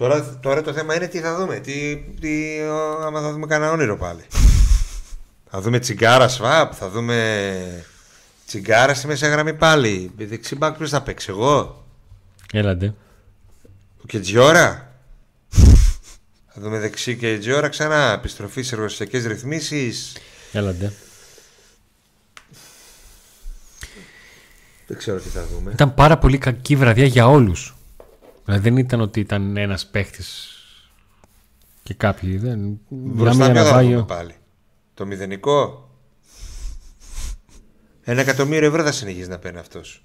[0.00, 1.58] Τώρα, τώρα το θέμα είναι τι θα δούμε.
[1.58, 2.60] Τι, τι,
[3.04, 4.22] άμα θα δούμε κανένα όνειρο πάλι.
[5.50, 7.84] θα δούμε τσιγκάρα σβάπ, θα δούμε
[8.46, 10.10] τσιγκάρα στη μέσα γραμμή πάλι.
[10.16, 11.84] Δεξιμπάκ ποιο θα παίξει, εγώ.
[12.52, 12.94] Έλαντε.
[14.02, 14.94] Ο Κετζιόρα.
[16.48, 18.12] Θα δούμε δεξί και έτσι ώρα ξανά.
[18.12, 20.16] Επιστροφή σε εργοσιακέ ρυθμίσεις.
[20.52, 20.92] Έλαντε.
[24.86, 25.70] Δεν ξέρω τι θα δούμε.
[25.72, 27.74] Ήταν πάρα πολύ κακή βραδιά για όλους.
[28.50, 30.54] Δηλαδή δεν ήταν ότι ήταν ένας παίχτης
[31.82, 32.36] και κάποιοι.
[32.36, 32.80] Δεν...
[32.88, 34.34] Μπροστά ποιο θα δούμε πάλι.
[34.94, 35.90] Το μηδενικό.
[38.02, 40.02] Ένα εκατομμύριο ευρώ θα συνεχίσει να παίρνει αυτός.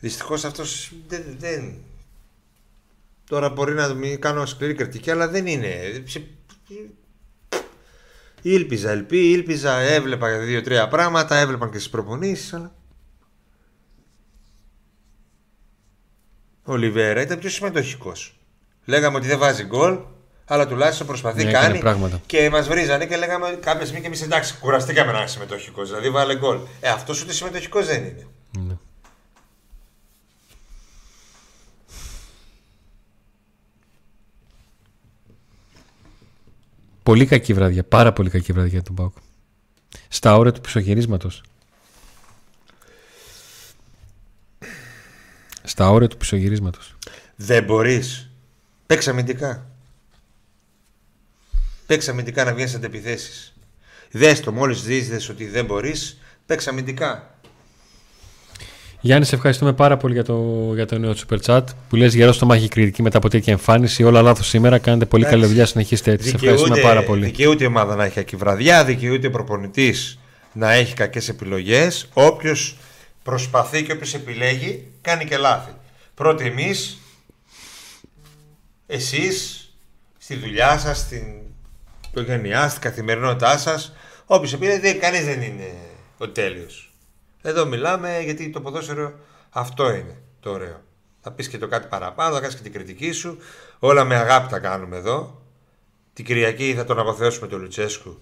[0.00, 1.74] Δυστυχώς αυτός δεν, δεν,
[3.28, 6.04] Τώρα μπορεί να μην κάνω σκληρή κριτική, αλλά δεν είναι.
[8.42, 12.74] Ήλπιζα, ελπί, ήλπιζα, έβλεπα δύο-τρία πράγματα, έβλεπαν και στις προπονήσεις, αλλά.
[16.64, 18.36] Ο Λιβέρα ήταν πιο συμμετοχικός.
[18.84, 19.98] Λέγαμε ότι δεν βάζει γκολ,
[20.44, 21.82] αλλά τουλάχιστον προσπαθεί, ναι, κάνει.
[22.26, 25.88] Και μας βρίζανε και λέγαμε κάποια στιγμή και εμείς εντάξει, κουραστήκαμε να είναι συμμετοχικός.
[25.88, 26.58] Δηλαδή βάλε γκολ.
[26.80, 28.26] Ε, αυτός ούτε συμμετοχικός δεν είναι.
[28.58, 28.76] Ναι.
[37.02, 39.16] Πολύ κακή βραδιά, πάρα πολύ κακή βραδιά για τον Πάουκ.
[40.08, 41.42] Στα όρια του πισωγυρίσματος.
[45.72, 46.94] Στα όρια του πισωγυρίσματος.
[47.36, 48.30] Δεν μπορείς.
[48.86, 49.66] Παίξε αμυντικά.
[51.86, 53.54] Παίξε αμυντικά να βγαίνεις αντεπιθέσεις.
[54.10, 57.34] Δες το, μόλις δεις ότι δεν μπορείς, παίξε αμυντικά.
[59.00, 62.32] Γιάννη, σε ευχαριστούμε πάρα πολύ για το, για το νέο super chat που λες γερό
[62.32, 64.02] στο μάχη κριτική μετά από τέτοια εμφάνιση.
[64.02, 64.78] Όλα λάθος σήμερα.
[64.78, 65.66] Κάνετε πολύ καλή δουλειά.
[65.66, 66.28] Συνεχίστε έτσι.
[66.28, 67.24] Σε ευχαριστούμε πάρα πολύ.
[67.24, 70.18] Δικαιούται η ομάδα να έχει κακή βραδιά, δικαιούται ο προπονητής
[70.52, 72.08] να έχει κακές επιλογές.
[72.12, 72.76] Όποιος
[73.22, 75.72] προσπαθεί και όποιος επιλέγει κάνει και λάθη.
[76.14, 76.98] Πρώτοι εμείς,
[78.86, 79.68] εσείς,
[80.18, 81.40] στη δουλειά σας, στην
[82.10, 83.92] οικογένειά, στην καθημερινότητά σας,
[84.26, 85.74] όποιος επιλέγει, κανείς δεν είναι
[86.18, 86.94] ο τέλειος.
[87.42, 89.14] Εδώ μιλάμε γιατί το ποδόσφαιρο
[89.50, 90.80] αυτό είναι το ωραίο.
[91.20, 93.38] Θα πεις και το κάτι παραπάνω, θα κάνεις και την κριτική σου.
[93.78, 95.42] Όλα με αγάπη τα κάνουμε εδώ.
[96.12, 98.20] Την Κυριακή θα τον αποθεώσουμε τον Λουτσέσκου.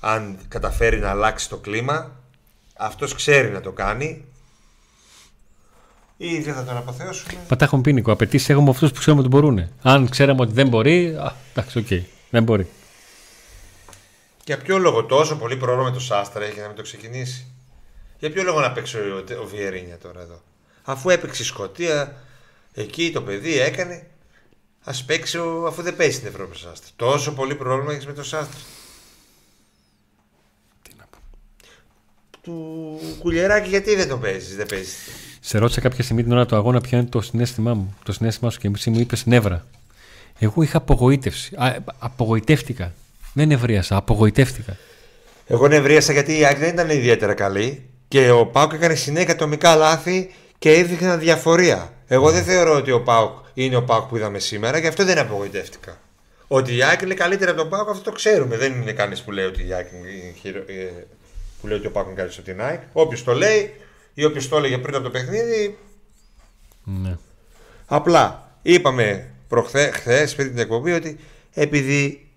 [0.00, 2.20] Αν καταφέρει να αλλάξει το κλίμα.
[2.76, 4.24] Αυτός ξέρει να το κάνει.
[6.16, 7.32] Ή δεν θα τον αποθεώσουμε.
[7.48, 8.12] Πατά έχουν πίνικο.
[8.12, 9.68] Απαιτήσεις έχουμε αυτούς που ξέρουμε ότι μπορούν.
[9.82, 11.16] Αν ξέραμε ότι δεν μπορεί.
[11.16, 11.86] Α, εντάξει, οκ.
[11.90, 12.02] Okay.
[12.30, 12.68] Δεν μπορεί.
[14.44, 17.46] Για ποιο λόγο τόσο πολύ πρόβλημα με το Σάστρα έχει να μην το ξεκινήσει;
[18.18, 20.42] Για ποιο λόγο να παίξει ο, ο Βιερίνια τώρα εδώ;
[20.84, 22.16] Αφού έπαιξε η Σκοτία,
[22.74, 24.06] εκεί το παιδί έκανε.
[24.84, 26.90] Α παίξει ο, αφού δεν παίζει στην Ευρώπη Σάστρα.
[26.96, 28.60] Τόσο πολύ πρόβλημα έχεις με το Σάστρα.
[30.82, 31.18] Τι να πω.
[32.46, 34.96] Του κουλιεράκι γιατί δεν το παίζεις, δεν παίζεις.
[35.40, 37.96] Σε ρώτησα κάποια στιγμή την ώρα του αγώνα ποιο είναι το συνέστημά μου.
[38.02, 39.66] Το συνέστημά σου και εσύ μου είπες νεύρα.
[40.38, 41.54] Εγώ είχα απογοήτευση.
[41.56, 42.92] Α, απογοητεύτηκα.
[43.32, 44.76] Δεν ευρίασα, απογοητεύτηκα.
[45.46, 47.82] Εγώ νευρίασα γιατί η ΑΕΚ δεν ήταν ιδιαίτερα καλή.
[48.08, 51.92] Και ο Πάουκ έκανε συνέχεια ατομικά λάθη και έδειχνε διαφορία.
[52.06, 55.18] Εγώ δεν θεωρώ ότι ο Πάουκ είναι ο Πάουκ που είδαμε σήμερα και αυτό δεν
[55.18, 55.98] απογοητεύτηκα.
[56.48, 58.56] Ότι η Άκη είναι καλύτερα από τον Πάουκ, αυτό το ξέρουμε.
[58.56, 59.94] Δεν είναι κανείς που λέει ότι η Άκη
[60.66, 61.06] ε,
[61.60, 62.80] που λέει ότι ο Πάουκ είναι καλύτερο από την ΑΕΚ.
[62.92, 63.74] Όποιος το λέει
[64.14, 65.78] ή όποιος το έλεγε πριν από το παιχνίδι.
[66.84, 67.16] Ναι.
[67.86, 71.18] Απλά είπαμε προχθέ, χθες πριν την εκπομπή ότι
[71.52, 72.28] επειδή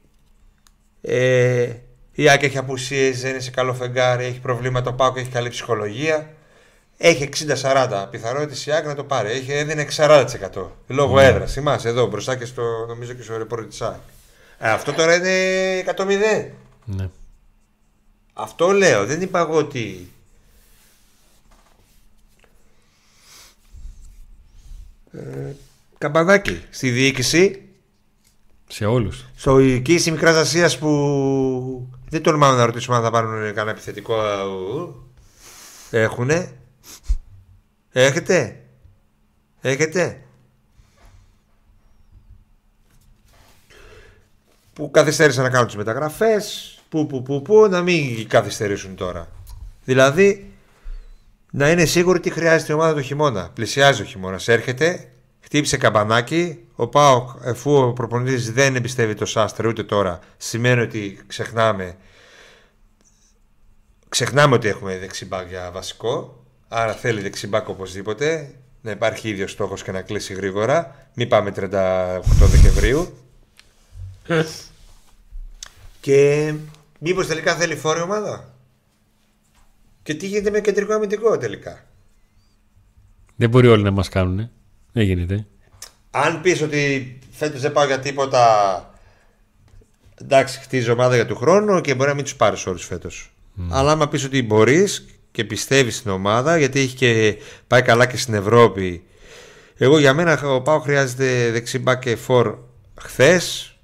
[1.01, 1.69] ε,
[2.12, 4.89] η Άκη έχει απουσίες, δεν είναι σε καλό φεγγάρι, έχει προβλήματα.
[4.89, 6.34] Ο Πάκο έχει καλή ψυχολογία.
[6.97, 7.29] Έχει
[7.62, 9.29] 60-40 πιθανότητες η Άκη να το πάρει.
[9.29, 10.25] Έχει, έδινε 40%
[10.88, 11.21] λόγω mm.
[11.21, 11.53] έδρας.
[11.53, 13.99] Θυμάσαι εδώ μπροστά και στο, νομίζω και στο ρεπόρτ της Άκη.
[14.60, 16.49] Ε, αυτό τώρα είναι 100-0.
[16.86, 17.10] Ναι.
[18.39, 19.06] Αυτό λέω.
[19.06, 20.12] Δεν είπα εγώ ότι.
[25.12, 25.54] Ε,
[25.97, 27.63] καμπανάκι στη διοίκηση.
[28.67, 29.25] Σε όλους.
[29.36, 34.15] Στο εκεί στη Μικράς Ασίας που δεν τολμάμε να ρωτήσουμε αν θα πάρουν κανένα επιθετικό.
[35.91, 36.54] Έχουνε.
[37.91, 38.63] Έχετε;
[39.62, 40.23] Έχετε;
[44.73, 46.79] Που καθυστέρησαν να κάνουν τις μεταγραφές.
[46.89, 49.28] Που, που, που, που, να μην καθυστερήσουν τώρα.
[49.84, 50.52] Δηλαδή,
[51.52, 53.49] να είναι σίγουροι τι χρειάζεται η ομάδα το χειμώνα.
[53.54, 54.47] Πλησιάζει ο χειμώνας.
[54.47, 56.60] Έρχεται, χτύπησε καμπανάκι.
[56.75, 61.95] Ο Πάοκ, εφού ο προπονητής δεν εμπιστεύει το Σάστρε ούτε τώρα, σημαίνει ότι ξεχνάμε
[64.10, 66.43] Ξεχνάμε ότι έχουμε δεξιμπάκ για βασικό.
[66.67, 68.54] Άρα θέλει δεξιμπάκ οπωσδήποτε.
[68.82, 70.95] Να υπάρχει ίδιος στόχος και να κλείσει γρήγορα.
[71.13, 73.17] Μην πάμε 38 Δεκεμβρίου.
[76.02, 76.54] και
[77.00, 78.54] μήπως τελικά θέλει φόρη ομάδα;
[80.04, 81.86] Και τι γίνεται με κεντρικό αμυντικό τελικά;
[83.36, 84.50] Δεν μπορεί όλοι να μας κάνουν.
[84.92, 85.46] Δεν γίνεται.
[86.12, 88.44] Αν πεις ότι φέτος δεν πάω για τίποτα.
[90.22, 93.32] Εντάξει, χτίζει ομάδα για του χρόνου και μπορεί να μην τους πάρεις όλου φέτος.
[93.58, 93.68] Mm.
[93.70, 98.18] Αλλά άμα πεις ότι μπορείς και πιστεύεις στην ομάδα γιατί έχει και πάει καλά και
[98.18, 99.04] στην Ευρώπη
[99.82, 102.58] εγώ για μένα ο Πάο χρειάζεται δεξί μπακ και φορ
[103.02, 103.76] χθες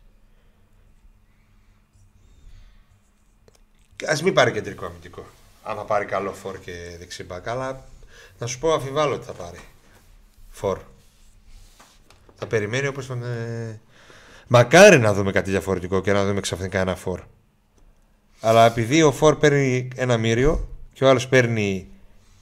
[4.08, 5.26] Ας μην πάρει κεντρικό αμυντικό
[5.64, 7.84] Αν θα πάρει καλό φορ και δεξί μπακ Αλλά
[8.40, 9.60] να σου πω αφιβάλλω ότι θα πάρει
[10.50, 10.80] Φορ
[12.36, 13.80] Θα περιμένει όπως τον ε...
[14.48, 17.22] Μακάρι να δούμε κάτι διαφορετικό Και να δούμε ξαφνικά ένα φορ
[18.48, 21.88] αλλά επειδή ο Φόρ παίρνει ένα μύριο και ο άλλος παίρνει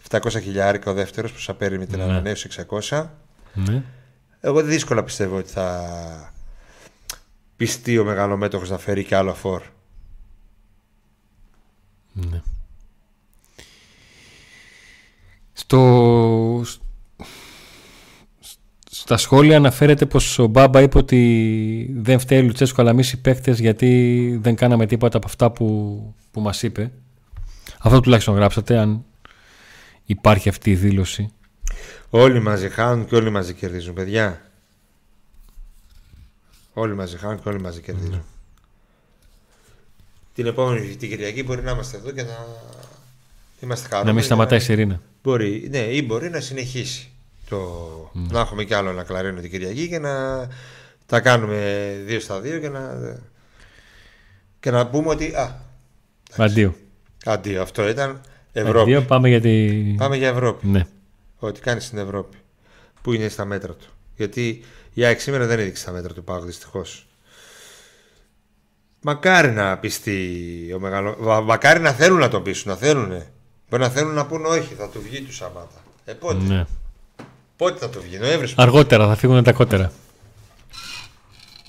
[0.09, 2.03] 700 χιλιάρικα ο δεύτερος που θα παίρνει με την ναι.
[2.03, 2.49] ανανέωση
[2.89, 3.05] 600.
[3.53, 3.83] Ναι.
[4.41, 6.33] Εγώ δύσκολα πιστεύω ότι θα
[7.55, 9.61] πιστεί ο μεγαλομέτωχος να φέρει και άλλο φόρ.
[12.13, 12.41] Ναι.
[15.53, 16.63] Στο,
[18.89, 23.21] στα σχόλια αναφέρεται πως ο Μπάμπα είπε ότι δεν φταίει ο Λουτσέσκο αλλά εμείς οι
[23.21, 25.99] παίκτες γιατί δεν κάναμε τίποτα από αυτά που,
[26.31, 26.91] που μας είπε.
[27.79, 29.05] Αυτό τουλάχιστον γράψατε αν
[30.05, 31.33] υπάρχει αυτή η δήλωση.
[32.09, 34.41] Όλοι μαζί χάνουν και όλοι μαζί κερδίζουν παιδιά.
[36.73, 38.23] Όλοι μαζί χάνουν και όλοι μαζί κερδίζουν.
[40.33, 40.35] Mm.
[40.35, 42.45] Την επόμενη την Κυριακή μπορεί να είμαστε εδώ και να
[43.61, 44.07] είμαστε χαρούμενοι.
[44.07, 45.01] Να μην σταματάει η Σιρήνα.
[45.23, 47.09] Μπορεί, ναι, ή μπορεί να συνεχίσει
[47.49, 47.57] το...
[48.15, 48.31] Mm.
[48.31, 50.47] Να έχουμε κι άλλο ένα κλαρίνο την Κυριακή και να
[51.05, 52.95] τα κάνουμε δύο στα δύο και να,
[54.59, 55.35] και να πούμε ότι.
[55.35, 55.61] Α,
[56.37, 56.75] Αντίο.
[57.25, 58.21] Αντίο, αυτό ήταν
[58.53, 58.79] Ευρώπη.
[58.79, 59.81] Αντίο, πάμε για, τη...
[59.97, 60.67] πάμε για Ευρώπη.
[60.67, 60.85] Ναι.
[61.39, 62.37] ό,τι κάνεις στην Ευρώπη.
[63.01, 63.87] Που είναι στα μέτρα του.
[64.15, 67.07] Γιατί η ΑΕΚ σήμερα δεν έδειξε στα μέτρα του Πάουκ δυστυχώς.
[69.05, 71.41] Μακάρι να πιστεί ο μεγαλο...
[71.43, 73.23] Μακάρι να θέλουν να τον πείσουν, να θέλουν.
[73.69, 75.83] Μπορεί να θέλουν να πούν όχι, θα του βγει τους Σαμάτα.
[76.05, 76.65] Ε, πότε; Ναι.
[77.55, 78.53] Πότε θα του βγει, Νοέμβρης.
[78.57, 79.91] Αργότερα θα φύγουν τα κότερα.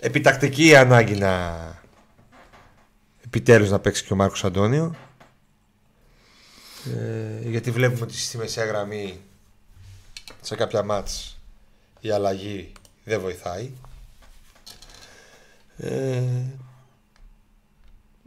[0.01, 1.55] Επιτακτική ανάγκη να
[3.25, 4.95] επιτέλους να παίξει και ο Μάρκος Αντώνιο.
[6.85, 9.21] Ε, γιατί βλέπουμε ότι στη μεσαία γραμμή
[10.41, 11.39] σε κάποια μάτς
[12.01, 12.73] η αλλαγή
[13.05, 13.71] δεν βοηθάει.
[15.77, 16.23] Ε,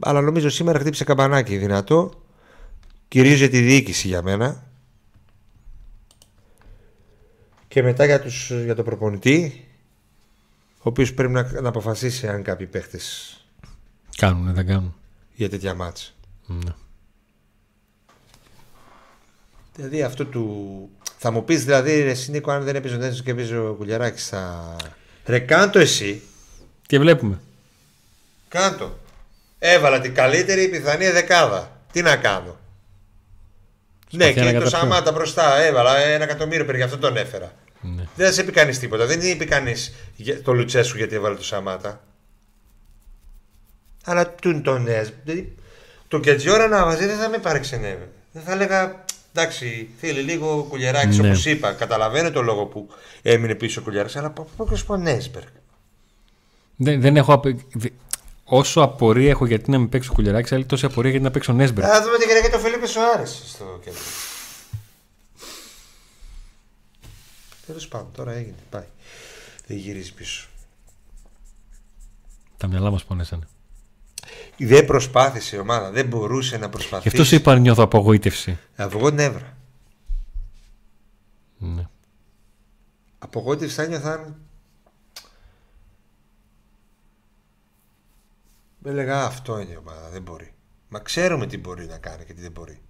[0.00, 2.22] αλλά νομίζω σήμερα χτύπησε καμπανάκι δυνατό.
[3.08, 4.66] Κυρίως για τη διοίκηση για μένα.
[7.68, 9.68] Και μετά για, τους, για τον προπονητή
[10.78, 13.36] ο οποίος πρέπει να, να αποφασίσει αν κάποιοι παίχτες
[14.16, 14.94] Κάνουν, δεν κάνουν.
[15.34, 16.14] για τέτοια μάτς.
[16.46, 16.72] Ναι.
[19.74, 20.90] Δηλαδή αυτό του...
[21.18, 23.74] Θα μου πεις δηλαδή ρε εσύ Νίκο αν δεν έπαιζε ο Νέσος και έπαιζε ο
[23.74, 24.76] Κουλιαράκης θα...
[25.24, 26.22] Ρε κάντο εσύ.
[26.86, 27.40] Και βλέπουμε.
[28.48, 28.98] Κάντο.
[29.58, 31.80] Έβαλα την καλύτερη πιθανή δεκάδα.
[31.92, 32.56] Τι να κάνω.
[34.10, 34.88] Ναι, Προσπαθεί να και το καταπιεί.
[34.90, 35.58] Σαμάτα μπροστά.
[35.60, 37.52] Έβαλα ένα εκατομμύριο περί γι' αυτό τον έφερα.
[37.80, 38.02] Ναι.
[38.14, 39.06] Δεν θα σε είπε κανείς τίποτα.
[39.06, 39.94] Δεν είπε κανείς
[40.42, 42.00] το Λουτσέσου γιατί έβαλε το Σαμάτα.
[44.04, 45.04] Αλλά του είναι το νέο.
[45.24, 45.54] Δηλαδή,
[46.08, 48.08] το Κετζιόρα να βάζει δεν θα με παρεξενεύει.
[48.32, 51.30] Δεν θα έλεγα εντάξει, θέλει λίγο κουλιαράκι Ναι.
[51.30, 51.72] όπω είπα.
[51.72, 52.88] Καταλαβαίνω το λόγο που
[53.22, 55.46] έμεινε πίσω ο κουλιαράκι, αλλά πώ πω ο Νέσμπεργκ.
[56.76, 57.48] Δεν, δεν έχω απο...
[57.72, 57.88] δε-
[58.50, 61.50] Όσο απορία έχω γιατί να μην παίξει ο Κουλιαράκη, άλλη τόση απορία γιατί να παίξει
[61.50, 61.84] ο Νέσμπερ.
[61.84, 64.00] Θα δούμε την γυναίκα του Φελίπε Σοάρε στο κέντρο.
[67.66, 68.54] Τέλος πάντων, τώρα έγινε.
[68.70, 68.86] Πάει.
[69.66, 70.48] Δεν γυρίζει πίσω.
[72.56, 73.46] Τα μυαλά μας πονέσανε.
[74.58, 77.08] Δεν προσπάθησε η ομάδα, δεν μπορούσε να Γι' προσπαθήσει.
[77.08, 78.58] αυτός σου είπα νιώθω απογοήτευση.
[78.76, 79.56] Αυγό νεύρα.
[81.58, 81.86] Ναι.
[83.18, 84.36] Απογοήτευση θα ένιωθα αν.
[88.77, 90.52] Με έλεγα «Α, αυτό είναι η ομάδα, δεν μπορεί.
[90.88, 92.80] Μα ξέρουμε τι μπορεί να κάνει και τι δεν μπορεί.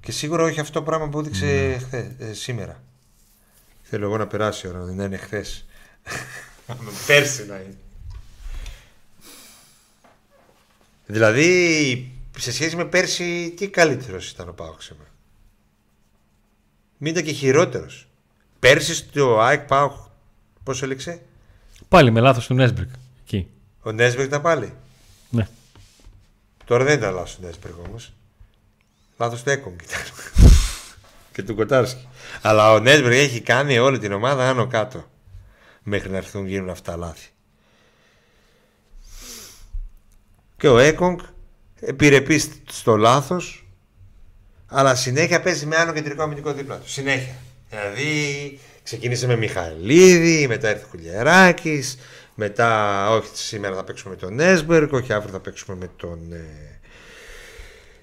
[0.00, 2.82] Και σίγουρα όχι αυτό το πράγμα που έδειξε χθες, ε, σήμερα.
[3.82, 5.64] Θέλω εγώ να περάσει η ώρα, να είναι χθες.
[7.06, 7.76] Πέρσι να είναι.
[11.06, 15.10] Δηλαδή, σε σχέση με πέρσι, τι καλύτερος ήταν ο Πάοξ σήμερα;
[16.98, 18.08] Μην ήταν και χειρότερος.
[18.58, 20.10] Πέρσι στο ΑΕΚ Πάοξ,
[20.62, 21.22] πώς έλεξε,
[21.88, 22.88] Πάλι με λάθος του Νέσμπεργκ.
[23.24, 23.46] Εκεί.
[23.82, 24.72] ο Νέσμπεργκ ήταν πάλι.
[25.32, 25.48] Ναι.
[26.64, 27.96] Τώρα δεν ήταν λάθος του Νέσμπεργκ όμω.
[29.16, 30.00] Λάθος του Έκογκ ήταν.
[31.32, 32.08] και του Κοτάρσκι.
[32.42, 35.10] Αλλά ο Νέσμπεργκ έχει κάνει όλη την ομάδα άνω κάτω.
[35.82, 37.28] Μέχρι να έρθουν γίνουν αυτά τα λάθη.
[40.56, 41.18] Και ο Έκογκ
[41.96, 43.66] πήρε πίστη στο λάθος,
[44.66, 46.88] αλλά συνέχεια παίζει με άλλο κεντρικό αμυντικό δίπλα του.
[46.88, 47.34] Συνέχεια.
[47.68, 51.84] Δηλαδή ξεκίνησε με Μιχαηλίδη, μετά ήρθε Χουλιαράκη,
[52.34, 56.32] μετά όχι σήμερα θα παίξουμε με τον Έσμπεργκ, όχι αύριο θα παίξουμε με τον.
[56.32, 56.78] Ε...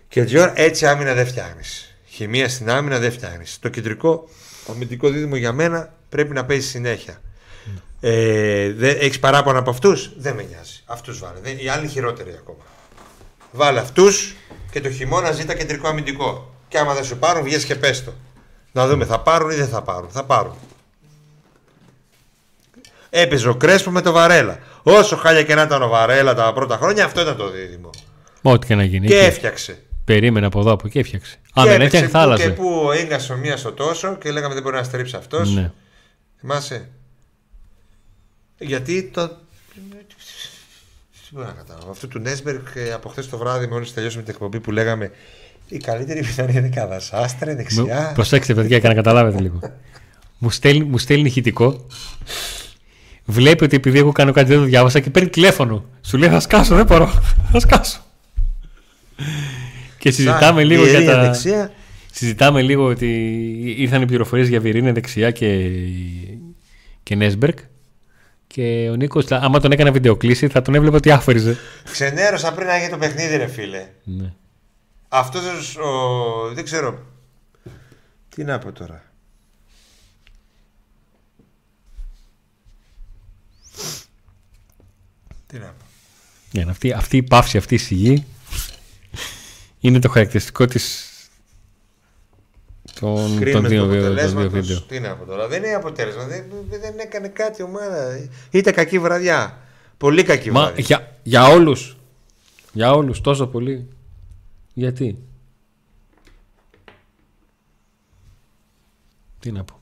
[0.07, 1.95] Και Τζιόρ, έτσι άμυνα δεν φτιάχνεις.
[2.07, 3.57] Χημεία στην άμυνα δεν φτιάχνεις.
[3.61, 4.29] Το κεντρικό
[4.69, 7.21] αμυντικό δίδυμο για μένα πρέπει να παίζει συνέχεια.
[8.01, 10.83] Ε, Έχεις παράπονα από αυτούς, δεν με νοιάζει.
[10.85, 11.39] Αυτούς βάλε.
[11.39, 12.63] Δεν- Οι άλλοι χειρότεροι ακόμα.
[13.51, 14.35] Βάλε αυτούς
[14.71, 16.53] και το χειμώνα ζήτα κεντρικό αμυντικό.
[16.67, 18.13] Και άμα δεν σου πάρουν, βγες και πες το.
[18.71, 20.09] Να δούμε, θα πάρουν ή δεν θα πάρουν.
[20.09, 20.53] Θα πάρουν.
[23.09, 24.59] Έπαιζε ο Κρέσπο με το Βαρέλα.
[24.83, 27.89] Όσο χάλια και να ήταν ο Βαρέλα τα πρώτα χρόνια, αυτό ήταν το δίδυμο.
[28.41, 29.07] Μα ό,τι και να γίνει.
[29.07, 29.25] Και εκεί.
[29.25, 29.81] έφτιαξε.
[30.05, 31.39] Περίμενε από εδώ από εκεί έφτιαξε.
[31.53, 32.55] Αν και δεν έπαιξε έφτιαξε θα που και άλλαζε.
[32.55, 35.53] που ο Ίγκα ο μία στο τόσο και λέγαμε δεν μπορεί να στρίψει αυτός.
[35.53, 35.71] Ναι.
[36.39, 36.89] Θυμάσαι;
[38.57, 39.21] Γιατί το.
[39.27, 39.33] Δεν
[41.31, 41.91] μπορώ να καταλάβω.
[41.91, 45.11] Αυτό του Νέσμπεργκ ε, από χθες το βράδυ, μόλις τελειώσουμε την εκπομπή που λέγαμε
[45.67, 47.01] η καλύτερη πιθανή δεκάδα.
[47.11, 47.83] Άστρε, δεξιά.
[48.07, 49.59] Μου- Προσέξτε, παιδιά, και να καταλάβετε λίγο.
[50.39, 51.85] μου, στέλνει, μου στέλνει ηχητικό.
[53.29, 55.85] Βλέπει ότι επειδή εγώ κάνω κάτι δεν το διάβασα και παίρνει τηλέφωνο.
[56.01, 57.21] Σου λέει θα σκάσω, δεν μπορώ.
[57.51, 57.99] Θα σκάσω.
[59.97, 61.21] και συζητάμε Σαν λίγο για Βιερίνια τα.
[61.21, 61.71] Δεξιά.
[62.11, 63.07] Συζητάμε λίγο ότι
[63.77, 65.69] ήρθαν οι πληροφορίες για Βιρίνια δεξιά και,
[67.03, 67.59] και Νέσμπερκ.
[68.47, 71.57] Και ο Νίκος, άμα τον έκανε βιντεοκλήση, θα τον έβλεπε ότι άφοριζε.
[71.91, 73.87] Ξενέρωσα πριν να γίνει το παιχνίδι, ρε φίλε.
[74.03, 74.33] Ναι.
[75.09, 76.53] Αυτός ο.
[76.53, 76.99] Δεν ξέρω.
[78.35, 79.03] Τι να πω τώρα.
[85.51, 85.85] Τι να πω.
[86.51, 88.25] Ναι, αυτή, αυτή η παύση, αυτή η σιγή
[89.79, 91.03] είναι το χαρακτηριστικό της
[92.99, 94.51] των, των Κρίνουμε δύο, το βίντεο- των δύο αποτελέσματος.
[94.51, 94.81] βίντεο.
[94.81, 95.47] Τι να πω τώρα.
[95.47, 96.25] Δεν είναι αποτέλεσμα.
[96.25, 98.27] Δεν, δεν έκανε κάτι η ομάδα.
[98.51, 99.61] Ήταν κακή βραδιά.
[99.97, 100.83] Πολύ κακή Μα βραδιά.
[100.85, 101.97] για, για όλους,
[102.73, 103.87] για όλους τόσο πολύ.
[104.73, 105.17] Γιατί;
[109.39, 109.78] Τι να πω.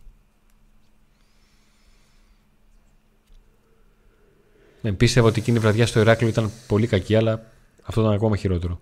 [4.90, 7.42] Με πίστευα ότι εκείνη η βραδιά στο Ηράκλειο ήταν πολύ κακή, αλλά
[7.84, 8.80] αυτό ήταν ακόμα χειρότερο.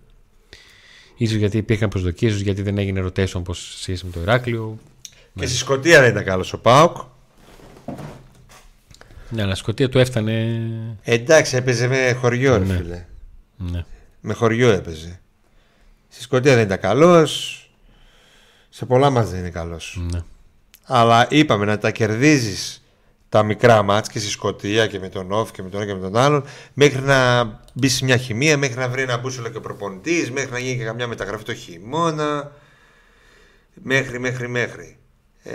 [1.16, 4.78] Ίσως γιατί υπήρχαν προσδοκίες, ίσως γιατί δεν έγινε rotation όπως σχέση με το Ηράκλειο.
[5.34, 6.96] Και στη Σκωτία δεν ήταν καλός ο Πάοκ.
[9.30, 10.60] Ναι, αλλά Σκωτία του έφτανε.
[11.02, 12.76] Εντάξει, έπαιζε με χωριό, ρε Ναι.
[12.76, 13.04] φίλε.
[13.56, 13.84] Ναι.
[14.20, 15.20] Με χωριό έπαιζε.
[16.08, 17.60] Στη Σκωτία δεν ήταν καλός.
[18.68, 19.98] Σε πολλά μας δεν είναι καλός.
[20.12, 20.22] ναι.
[20.84, 22.84] Αλλά είπαμε να τα κερδίζεις
[23.36, 25.98] τα μικρά μάτς και στη Σκωτία και με τον Όφ και με τον ένα και
[25.98, 29.60] με τον άλλον μέχρι να μπει σε μια χημεία, μέχρι να βρει ένα μπούσουλο και
[29.60, 32.52] προπονητής, μέχρι να γίνει και καμιά μεταγραφή το χειμώνα.
[33.74, 34.96] Μέχρι, μέχρι, μέχρι.
[35.42, 35.52] Ε...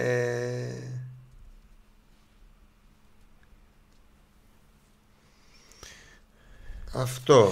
[6.94, 7.52] Αυτό.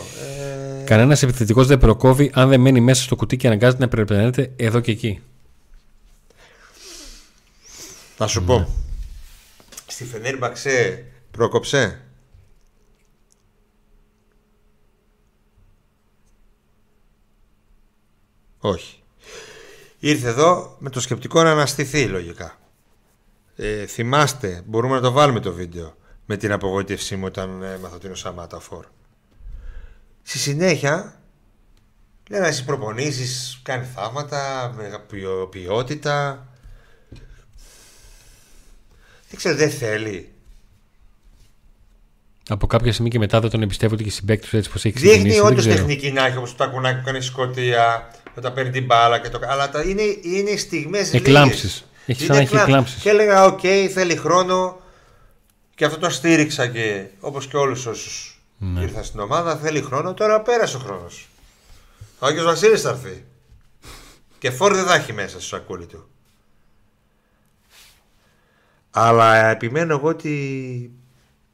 [0.82, 0.84] Ε...
[0.84, 4.80] Κανένας επιθετικός δεν προκόβει αν δεν μένει μέσα στο κουτί και αναγκάζεται να περιπλανέται εδώ
[4.80, 5.22] και εκεί.
[8.18, 8.68] Να σου πω.
[10.00, 12.02] Στη Φενέρμπαξε πρόκοψε.
[18.60, 19.04] Όχι.
[20.00, 22.58] Ήρθε εδώ με το σκεπτικό να αναστηθεί λογικά.
[23.56, 25.96] Ε, θυμάστε, μπορούμε να το βάλουμε το βίντεο
[26.26, 28.86] με την απογοήτευσή μου όταν έμαθα ότι είναι ο Σαμάτα Φορ.
[30.22, 31.22] Στη συνέχεια
[32.30, 36.48] λέει να προπονήσεις, κάνει θαύματα, με ποιο- ποιότητα.
[39.30, 40.30] Δεν ξέρω, δεν θέλει.
[42.52, 44.90] Από κάποια στιγμή και μετά δεν τον εμπιστεύονται και οι συμπαίκτες του έτσι πώς έχει
[44.90, 45.38] Δείχνει ξεκινήσει.
[45.38, 45.76] δεν όντως ξέρω.
[45.76, 49.30] τεχνική να έχει όπως τα κουνάκι που κάνει η Σκωτία, όταν παίρνει την μπάλα και
[49.30, 49.40] το.
[49.48, 51.84] Αλλά τα, είναι, είναι στιγμές Εκλάμψεις.
[52.06, 53.02] Έχει σαν να έχει εκλάμψεις.
[53.02, 53.60] Και έλεγα, οκ,
[53.94, 54.80] θέλει χρόνο.
[55.76, 58.82] Και αυτό το στήριξα και όπως και όλους όσους Ναι.
[58.82, 60.14] ήρθαν στην ομάδα, θέλει χρόνο.
[60.14, 61.28] Τώρα πέρασε ο χρόνος.
[62.20, 63.24] Ο Άγιος Βασίλης θα έρθει.
[64.40, 66.10] Και φόρ δεν θα έχει μέσα στο σακούλι του.
[68.92, 70.92] Αλλά επιμένω εγώ ότι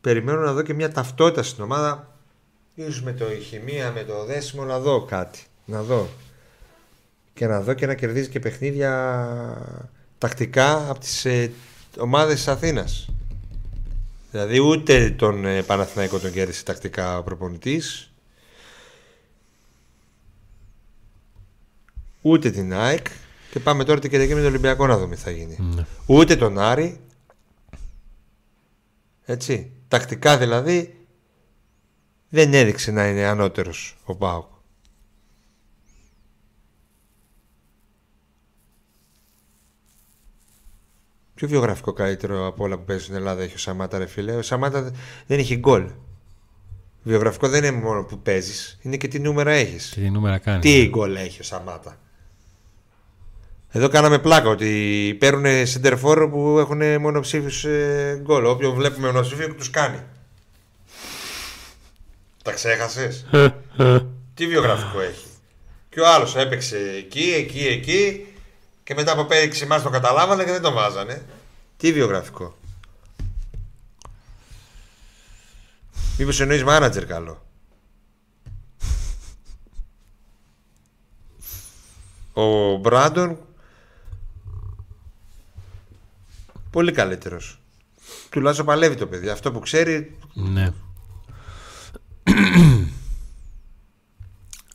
[0.01, 2.17] περιμένω να δω και μια ταυτότητα στην ομάδα.
[2.75, 5.43] Ίσως με το η χημεία, με το δέσιμο να δω κάτι.
[5.65, 6.07] Να δω.
[7.33, 8.91] Και να δω και να κερδίζει και παιχνίδια
[10.17, 11.51] τακτικά από τις ε,
[11.97, 13.09] ομάδες της Αθήνας.
[14.31, 18.11] Δηλαδή ούτε τον ε, Παναθηναϊκό τον κέρδισε τακτικά ο προπονητής.
[22.21, 23.07] Ούτε την ΑΕΚ.
[23.51, 25.57] Και πάμε τώρα την Κυριακή με τον Ολυμπιακό να δούμε τι θα γίνει.
[25.75, 25.85] Ναι.
[26.05, 26.99] Ούτε τον Άρη.
[29.25, 29.71] Έτσι.
[29.87, 31.07] Τακτικά δηλαδή
[32.29, 34.53] δεν έδειξε να είναι ανώτερος ο Πάοκ.
[41.33, 44.35] Ποιο βιογραφικό καλύτερο από όλα που παίζει στην Ελλάδα έχει ο Σαμάτα, ρε φίλε.
[44.35, 44.91] Ο Σαμάτα
[45.27, 45.91] δεν έχει γκολ.
[47.03, 49.89] Βιογραφικό δεν είναι μόνο που παίζεις, είναι και τι νούμερα έχεις.
[49.89, 50.61] Και τι νούμερα κάνεις.
[50.61, 51.99] Τι γκολ έχει ο Σαμάτα.
[53.71, 58.45] Εδώ κάναμε πλάκα ότι παίρνουν σεντερφόρ που έχουν μονοψήφιους ε, γκολ.
[58.45, 60.03] Όποιον βλέπουμε μονοψήφιο τους κάνει.
[62.43, 63.25] Τα ξέχασες;
[64.33, 65.25] Τι βιογραφικό έχει;
[65.89, 68.27] Και ο άλλος έπαιξε εκεί, εκεί, εκεί
[68.83, 71.25] και μετά από 5-6 μάτς το καταλάβανε και δεν τον βάζανε.
[71.77, 72.57] Τι βιογραφικό;
[76.17, 77.45] Μήπως εννοείς μάνατζερ καλό;
[82.33, 83.44] Ο Μπράντον
[86.75, 87.59] πολύ καλύτερος.
[88.29, 89.29] Τουλάχιστον παλεύει το παιδί.
[89.29, 90.73] Αυτό που ξέρει Ναι.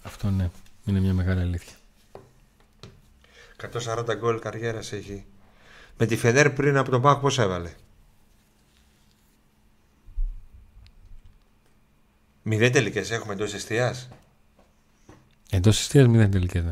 [0.03, 0.51] Αυτό ναι.
[0.85, 1.77] Είναι μια μεγάλη αλήθεια.
[3.73, 5.25] 140 γκολ καριέρας έχει.
[5.97, 7.73] Με τη Φενέρ πριν από τον Πάκ πόσα έβαλε;
[12.43, 14.09] Μηδέν τελικές έχουμε εντός εστιάς.
[15.51, 16.63] Εντός εστία μηδέν τελικές.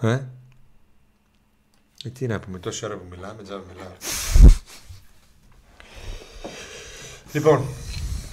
[0.00, 0.12] Ναι.
[0.12, 0.31] Ε;
[2.04, 3.90] Ε, τι να πούμε, τόση ώρα που μιλάμε, τζάμπα μιλάω.
[7.32, 7.66] λοιπόν,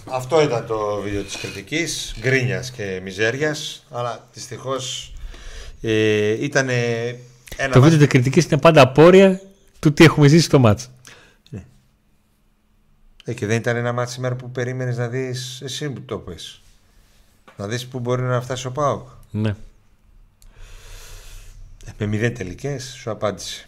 [0.05, 5.13] αυτό ήταν το βίντεο της κριτικής, γκρίνιας και μιζέριας, αλλά δυστυχώς
[5.81, 9.41] ε, ήταν ένα Το μας- βίντεο της κριτικής είναι πάντα απόρρια
[9.79, 10.89] του τι έχουμε ζήσει στο μάτς.
[13.23, 16.61] Ε, και δεν ήταν ένα μάτι σήμερα που περίμενες να δεις, εσύ που το πες,
[17.57, 19.07] να δεις που μπορεί να φτάσει ο ΠΑΟΚ.
[19.31, 19.55] Ναι.
[21.89, 23.67] Ε, με μηδέν τελικές, σου απάντησε.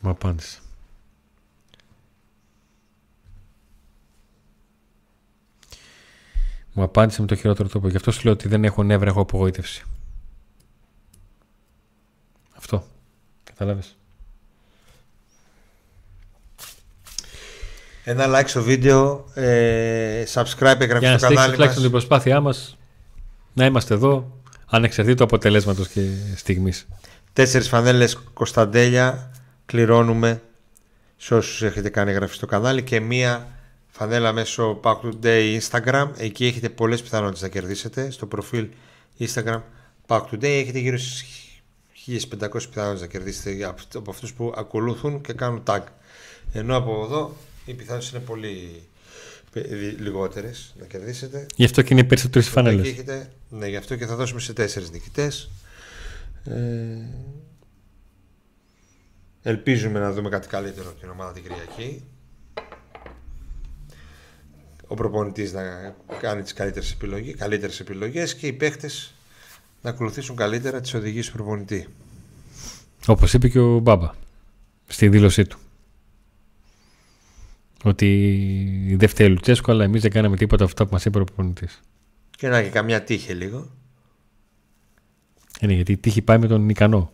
[0.00, 0.58] Μου απάντησε.
[6.72, 7.88] Μου απάντησε με το χειρότερο τρόπο.
[7.88, 9.84] Γι' αυτό σου λέω ότι δεν έχω νεύρα, έχω απογοήτευση.
[12.56, 12.86] Αυτό.
[13.44, 13.96] Κατάλαβες;
[18.04, 21.80] Ένα like στο βίντεο, ε, subscribe, εγγραφή Για να στο στηρίξετε κανάλι τουλάχιστον μας.
[21.82, 22.76] την προσπάθεια μας
[23.54, 24.32] να είμαστε εδώ
[24.70, 26.00] ανεξαρτήτου αποτελέσματος και
[26.36, 26.86] στιγμής.
[27.32, 29.30] Τέσσερις φανέλες Κωνσταντέλια
[29.66, 30.42] κληρώνουμε
[31.16, 33.48] σε όσους έχετε κάνει εγγραφή στο κανάλι και μία
[33.88, 36.08] φανέλα μέσω Pack Today Instagram.
[36.16, 38.10] Εκεί έχετε πολλές πιθανότητες να κερδίσετε.
[38.10, 38.68] Στο προφίλ
[39.18, 39.60] Instagram
[40.06, 41.22] Pack Today έχετε γύρω στις
[42.06, 45.80] 1500 πιθανότητες να κερδίσετε από αυτούς που ακολουθούν και κάνουν tag.
[46.52, 48.82] Ενώ από εδώ οι πιθανότητες είναι πολύ
[49.98, 51.46] λιγότερες να κερδίσετε.
[51.54, 52.94] Γι' αυτό και είναι περισσότερες φανέλες.
[53.48, 55.50] Ναι, γι' αυτό και θα δώσουμε σε τέσσερις νικητές.
[56.44, 56.54] Ε,
[59.42, 62.04] ελπίζουμε να δούμε κάτι καλύτερο την ομάδα την Κυριακή.
[64.86, 68.90] Ο προπονητής να κάνει τις καλύτερες επιλογές καλύτερες επιλογές και οι παίχτε
[69.82, 71.88] να ακολουθήσουν καλύτερα τις οδηγίες του προπονητή.
[73.06, 74.10] Όπως είπε και ο Μπάμπα
[74.86, 75.58] στη δήλωσή του.
[77.84, 81.24] Ότι δεν φταίει ο Λουτσέσκο, αλλά εμείς δεν κάναμε τίποτα αυτά που μας είπε ο
[81.24, 81.80] προπονητής.
[82.30, 83.70] Και να και καμιά τύχη λίγο.
[85.60, 87.12] Είναι γιατί η τύχη πάει με τον ικανό.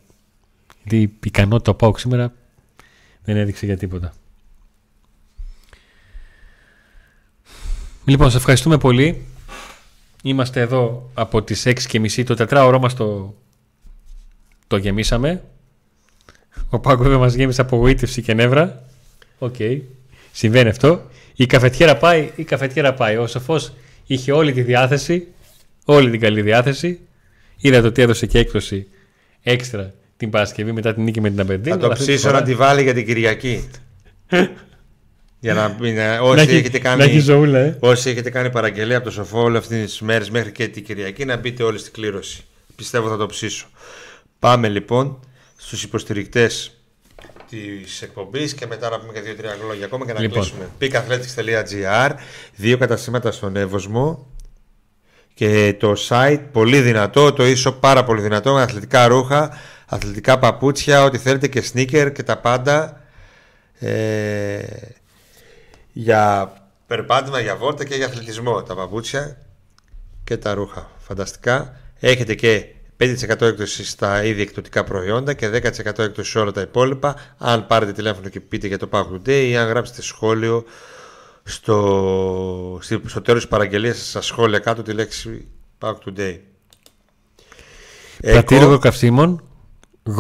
[0.79, 2.33] Γιατί η ικανότητα που πάω σήμερα
[3.25, 4.15] δεν έδειξε για τίποτα.
[8.05, 9.27] Λοιπόν, σας ευχαριστούμε πολύ.
[10.23, 13.35] Είμαστε εδώ από τις 6.30 το τετράωρό μας το,
[14.67, 15.45] το γεμίσαμε.
[16.69, 18.85] Ο ΠΑΟΚ δεν μας γέμισε απογοήτευση και νεύρα.
[19.39, 19.55] OK.
[19.59, 19.81] Okay.
[20.37, 21.11] Συμβαίνει αυτό.
[21.35, 23.17] Η καφετιέρα πάει, η καφετιέρα πάει.
[23.17, 23.73] Ο Σοφός
[24.07, 25.27] είχε όλη τη διάθεση,
[25.85, 27.01] όλη την καλή διάθεση.
[27.57, 28.87] Είδατε ότι έδωσε και έκπτωση
[29.43, 31.73] έξτρα την Παρασκευή μετά την νίκη με την Αμπεντίν.
[31.73, 33.69] Θα το ψήσω να τη βάλει για την Κυριακή.
[35.41, 37.77] για να, να όσοι, να έχετε κάνει, ζωούλα, ε.
[37.81, 41.25] όσοι έχετε κάνει παραγγελία από το σοφό όλε αυτέ τι μέρε μέχρι και την Κυριακή
[41.25, 42.45] να μπείτε όλοι στην κλήρωση.
[42.77, 43.67] Πιστεύω θα το ψήσω.
[44.39, 45.21] Πάμε λοιπόν
[45.57, 46.75] στους υποστηρικτές
[47.83, 50.43] της εκπομπής και μετά να πούμε και δύο-τρία λόγια ακόμα και να λοιπόν.
[50.43, 50.69] κλείσουμε.
[50.81, 52.11] peakathletics.gr,
[52.55, 54.27] δύο καταστήματα στον Εύωσμο
[55.35, 61.05] και το site πολύ δυνατό, το ίσο πάρα πολύ δυνατό με αθλητικά ρούχα, αθλητικά παπούτσια,
[61.05, 63.01] ό,τι θέλετε και sneaker και τα πάντα
[63.79, 64.59] ε,
[65.93, 66.53] για
[66.87, 69.39] περπάτημα, για βόρτα και για αθλητισμό τα παπούτσια
[70.25, 70.91] και τα ρούχα.
[70.99, 71.77] Φανταστικά.
[72.01, 77.17] Έχετε και 5% έκπτωση στα ήδη εκπτωτικά προϊόντα και 10% έκπτωση σε όλα τα υπόλοιπα.
[77.39, 80.65] Αν πάρετε τηλέφωνο και πείτε για το Pack Today ή αν γράψετε σχόλιο
[81.43, 86.39] στο, στο τέλος της παραγγελίας σας σχόλια κάτω τη λέξη Pack Today.
[88.21, 89.43] Πρατήριο καυσίμων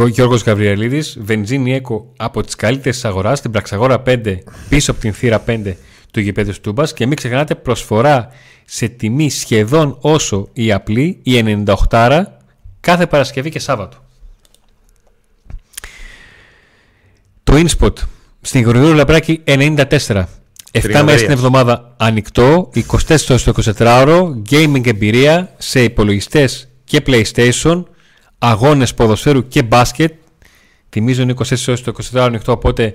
[0.08, 5.44] Γιώργος Γαβριελίδης, βενζίνη έκο από τις καλύτερες αγοράς, στην Πραξαγόρα 5, πίσω από την θύρα
[5.46, 5.76] 5
[6.10, 8.28] του γηπέδου Τούμπας και μην ξεχνάτε προσφορά
[8.64, 12.22] σε τιμή σχεδόν όσο η απλή, η 98
[12.84, 13.96] κάθε Παρασκευή και Σάββατο.
[17.44, 17.92] Το InSpot
[18.40, 20.24] στην Γρηγορίου Λαμπράκη 94.
[20.72, 27.84] 7 μέρες την εβδομάδα ανοιχτό, 24 στο 24ωρο, gaming εμπειρία σε υπολογιστές και PlayStation,
[28.38, 30.12] αγώνες ποδοσφαίρου και μπάσκετ.
[30.90, 32.94] Θυμίζω είναι 24 στο 24ωρο ανοιχτό, οπότε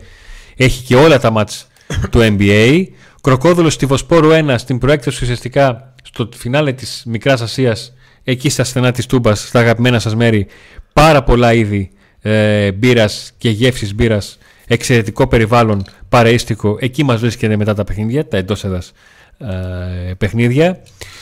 [0.56, 1.68] έχει και όλα τα μάτς
[2.10, 2.84] του NBA.
[3.22, 7.94] Κροκόδουλος στη Βοσπόρου 1 στην προέκταση ουσιαστικά στο φινάλε της Μικράς Ασίας
[8.24, 10.48] εκεί στα στενά της Τούμπας, στα αγαπημένα σας μέρη,
[10.94, 11.92] πάρα πολλά είδη
[12.22, 18.38] ε, μπύρας και γεύσεις μπύρας, εξαιρετικό περιβάλλον, παρεΐστικο, εκεί μας βρίσκεται μετά τα παιχνίδια, τα
[18.38, 18.92] εντός έδας
[19.38, 20.82] ε, παιχνίδια.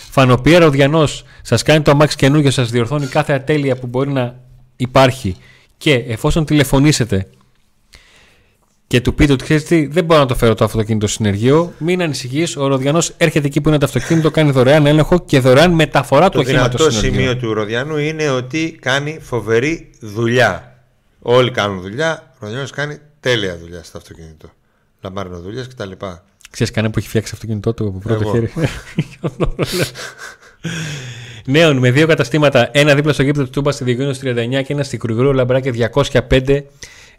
[0.09, 4.35] Φανοπία Ροδιανός σας κάνει το αμάξι καινούργιο, σας διορθώνει κάθε ατέλεια που μπορεί να
[4.75, 5.35] υπάρχει
[5.77, 7.27] και εφόσον τηλεφωνήσετε
[8.87, 12.01] και του πείτε ότι ξέρεις τι, δεν μπορώ να το φέρω το αυτοκίνητο συνεργείο, μην
[12.01, 12.57] ανησυχείς.
[12.57, 16.39] Ο Ροδιανός έρχεται εκεί που είναι το αυτοκίνητο, κάνει δωρεάν έλεγχο και δωρεάν μεταφορά του
[16.39, 16.83] οχήματος.
[16.83, 20.81] Το σημείο του Ροδιανού είναι ότι κάνει φοβερή δουλειά.
[21.19, 22.33] Όλοι κάνουν δουλειά.
[22.33, 24.49] Ο Ροδιανός κάνει τέλεια δουλειά στο αυτοκίνητο.
[25.01, 25.91] Λαμπάρνο δουλειές κτλ.
[26.51, 28.51] Ξέρεις κανένα που έχει φτιάξει αυτοκίνητό του από πρώτο χέρι;
[31.45, 34.83] Νέων με δύο καταστήματα, ένα δίπλα στο γήπεδο του Τούμπας στη Διογένεια 39 και ένα
[34.83, 36.63] στην Κρουγκρού Λαμπράκια 205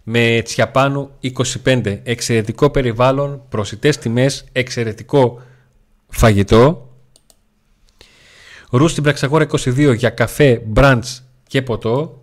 [0.02, 1.10] με Τσιαπάνου
[1.64, 2.00] 25.
[2.02, 5.42] Εξαιρετικό περιβάλλον, προσιτές τιμές, εξαιρετικό
[6.08, 6.92] φαγητό.
[8.70, 12.22] Ρου στην Πραξαγόρα 22 για καφέ, μπραντς και ποτό.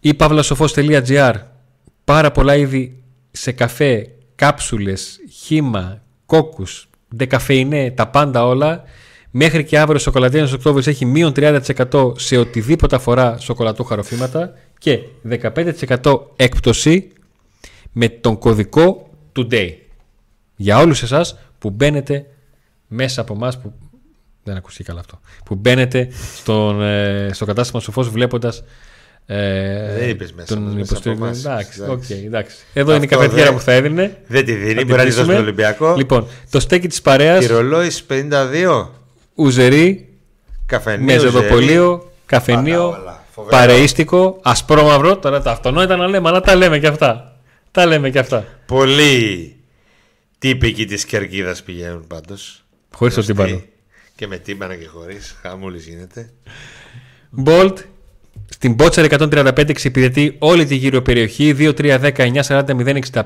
[0.00, 1.34] Ή παύλασοφός.gr
[2.04, 8.82] Πάρα πολλά είδη σε καφέ, κάψουλες, χύμα, κόκκους, δεκαφεϊνέ, τα πάντα όλα.
[9.30, 14.52] Μέχρι και αύριο σοκολατένιος Οκτώβριος έχει μείον 30% σε οτιδήποτε αφορά σοκολατούχα ροφήματα
[14.82, 14.98] και
[16.02, 17.08] 15% έκπτωση
[17.92, 19.70] με τον κωδικό Today.
[20.56, 22.26] Για όλους εσάς που μπαίνετε
[22.86, 23.72] μέσα από εμάς που
[24.42, 25.20] δεν ακούστηκε καλά αυτό.
[25.44, 28.64] Που μπαίνετε στον, ε, στο κατάστημα σοφός βλέποντας
[29.26, 30.54] ε, δεν είπες μέσα.
[30.54, 31.48] Τον υποστήριξε.
[31.48, 32.56] Εντάξει, okay, εντάξει.
[32.72, 34.16] Εδώ είναι η καφετιέρα που θα έδινε.
[34.26, 34.84] Δεν τη δίνει.
[34.84, 35.94] Μπορεί να τη δώσει τον Ολυμπιακό.
[35.96, 37.38] Λοιπόν, το στέκι της παρέα.
[37.38, 38.88] Τυρολόι 52.
[39.34, 40.08] Ουζερί.
[40.66, 41.04] Καφενείο.
[41.04, 42.12] Μεζοδοπολείο.
[42.26, 42.96] Καφενείο.
[43.42, 43.56] Φοβερό.
[43.60, 45.16] παρεΐστικο, ασπρόμαυρο.
[45.16, 47.36] Τώρα τα αυτονόητα να λέμε, αλλά τα λέμε και αυτά.
[47.70, 48.44] Τα λέμε και αυτά.
[48.66, 49.56] Πολλοί
[50.38, 52.64] τύπικοι της κερκίδας πηγαίνουν πάντως.
[52.94, 53.62] Χωρίς το τύμπανο.
[54.16, 55.36] Και με τύμπανα και χωρίς.
[55.42, 56.30] Χαμούλης γίνεται.
[57.46, 57.74] Bolt
[58.48, 62.62] στην Μπότσαρ 135 εξυπηρετεί όλη τη γύρω περιοχή 2, 3, 10, 9, 40,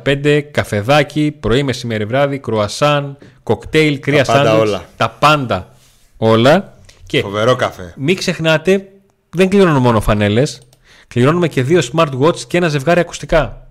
[0.04, 4.84] 065 καφεδάκι, πρωί, μεσημέρι, βράδυ, κρουασάν, κοκτέιλ, κρύα Τα πάντα σάντουιτς, όλα.
[4.96, 5.74] Τα πάντα
[6.16, 6.74] όλα.
[7.06, 7.94] Και Φοβερό καφέ.
[7.96, 8.88] μην ξεχνάτε,
[9.36, 10.62] δεν κληρώνουμε μόνο φανέλες,
[11.08, 13.70] κληρώνουμε και δύο smartwatch και ένα ζευγάρι ακουστικά.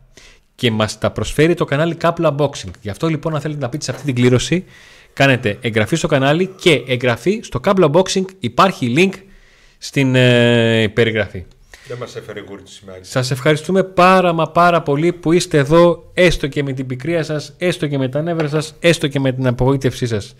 [0.56, 2.72] Και μας τα προσφέρει το κανάλι Couple Unboxing.
[2.82, 4.66] Γι' αυτό λοιπόν αν θέλετε να πείτε σε αυτή την κλήρωση,
[5.14, 8.26] κάνετε εγγραφή στο κανάλι και εγγραφή στο Couple Unboxing.
[8.40, 9.14] Υπάρχει link
[9.78, 11.46] στην ε, περιγραφή.
[11.88, 13.00] Δεν μας έφερε γκούρ του σήμερα.
[13.02, 17.54] Σας ευχαριστούμε πάρα μα πάρα πολύ που είστε εδώ έστω και με την πικρία σας,
[17.58, 20.36] έστω και με τα νεύρα σας, έστω και με την απογοήτευσή σας.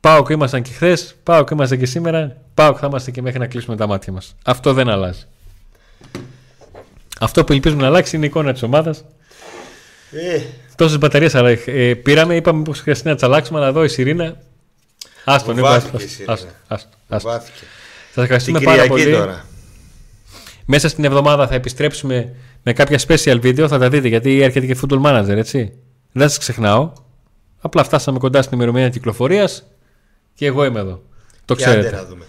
[0.00, 3.22] Πάω και ήμασταν και χθες, πάω και ήμασταν και σήμερα, πάω και θα είμαστε και
[3.22, 4.34] μέχρι να κλείσουμε τα μάτια μας.
[4.44, 5.22] Αυτό δεν αλλάζει.
[7.20, 9.04] Αυτό που ελπίζουμε να αλλάξει είναι η εικόνα της ομάδας.
[10.10, 10.40] Ε,
[10.76, 14.36] Τόσες μπαταρίες αλλά, ε, πήραμε, είπαμε πως χρειαστεί να τις αλλάξουμε, αλλά εδώ η Σιρήνα...
[15.24, 16.32] Άστον, είπα, Φοβάθηκε άστον, η Σιρήνα.
[16.32, 17.30] άστον, άστον, άστον.
[17.30, 17.58] φοβάθηκε.
[18.04, 19.16] Σας Την ευχαριστούμε πάρα Κυριακή πολύ.
[19.16, 19.44] τώρα.
[20.64, 24.76] Μέσα στην εβδομάδα θα επιστρέψουμε με κάποια special video, θα τα δείτε γιατί έρχεται και
[24.82, 25.72] football manager, έτσι.
[26.12, 26.92] Δεν σας ξεχνάω.
[27.60, 29.64] Απλά φτάσαμε κοντά στην ημερομηνία κυκλοφορίας
[30.40, 31.02] και εγώ είμαι εδώ.
[31.44, 31.96] Το Και άντε ξέρετε.
[31.96, 32.24] να δούμε.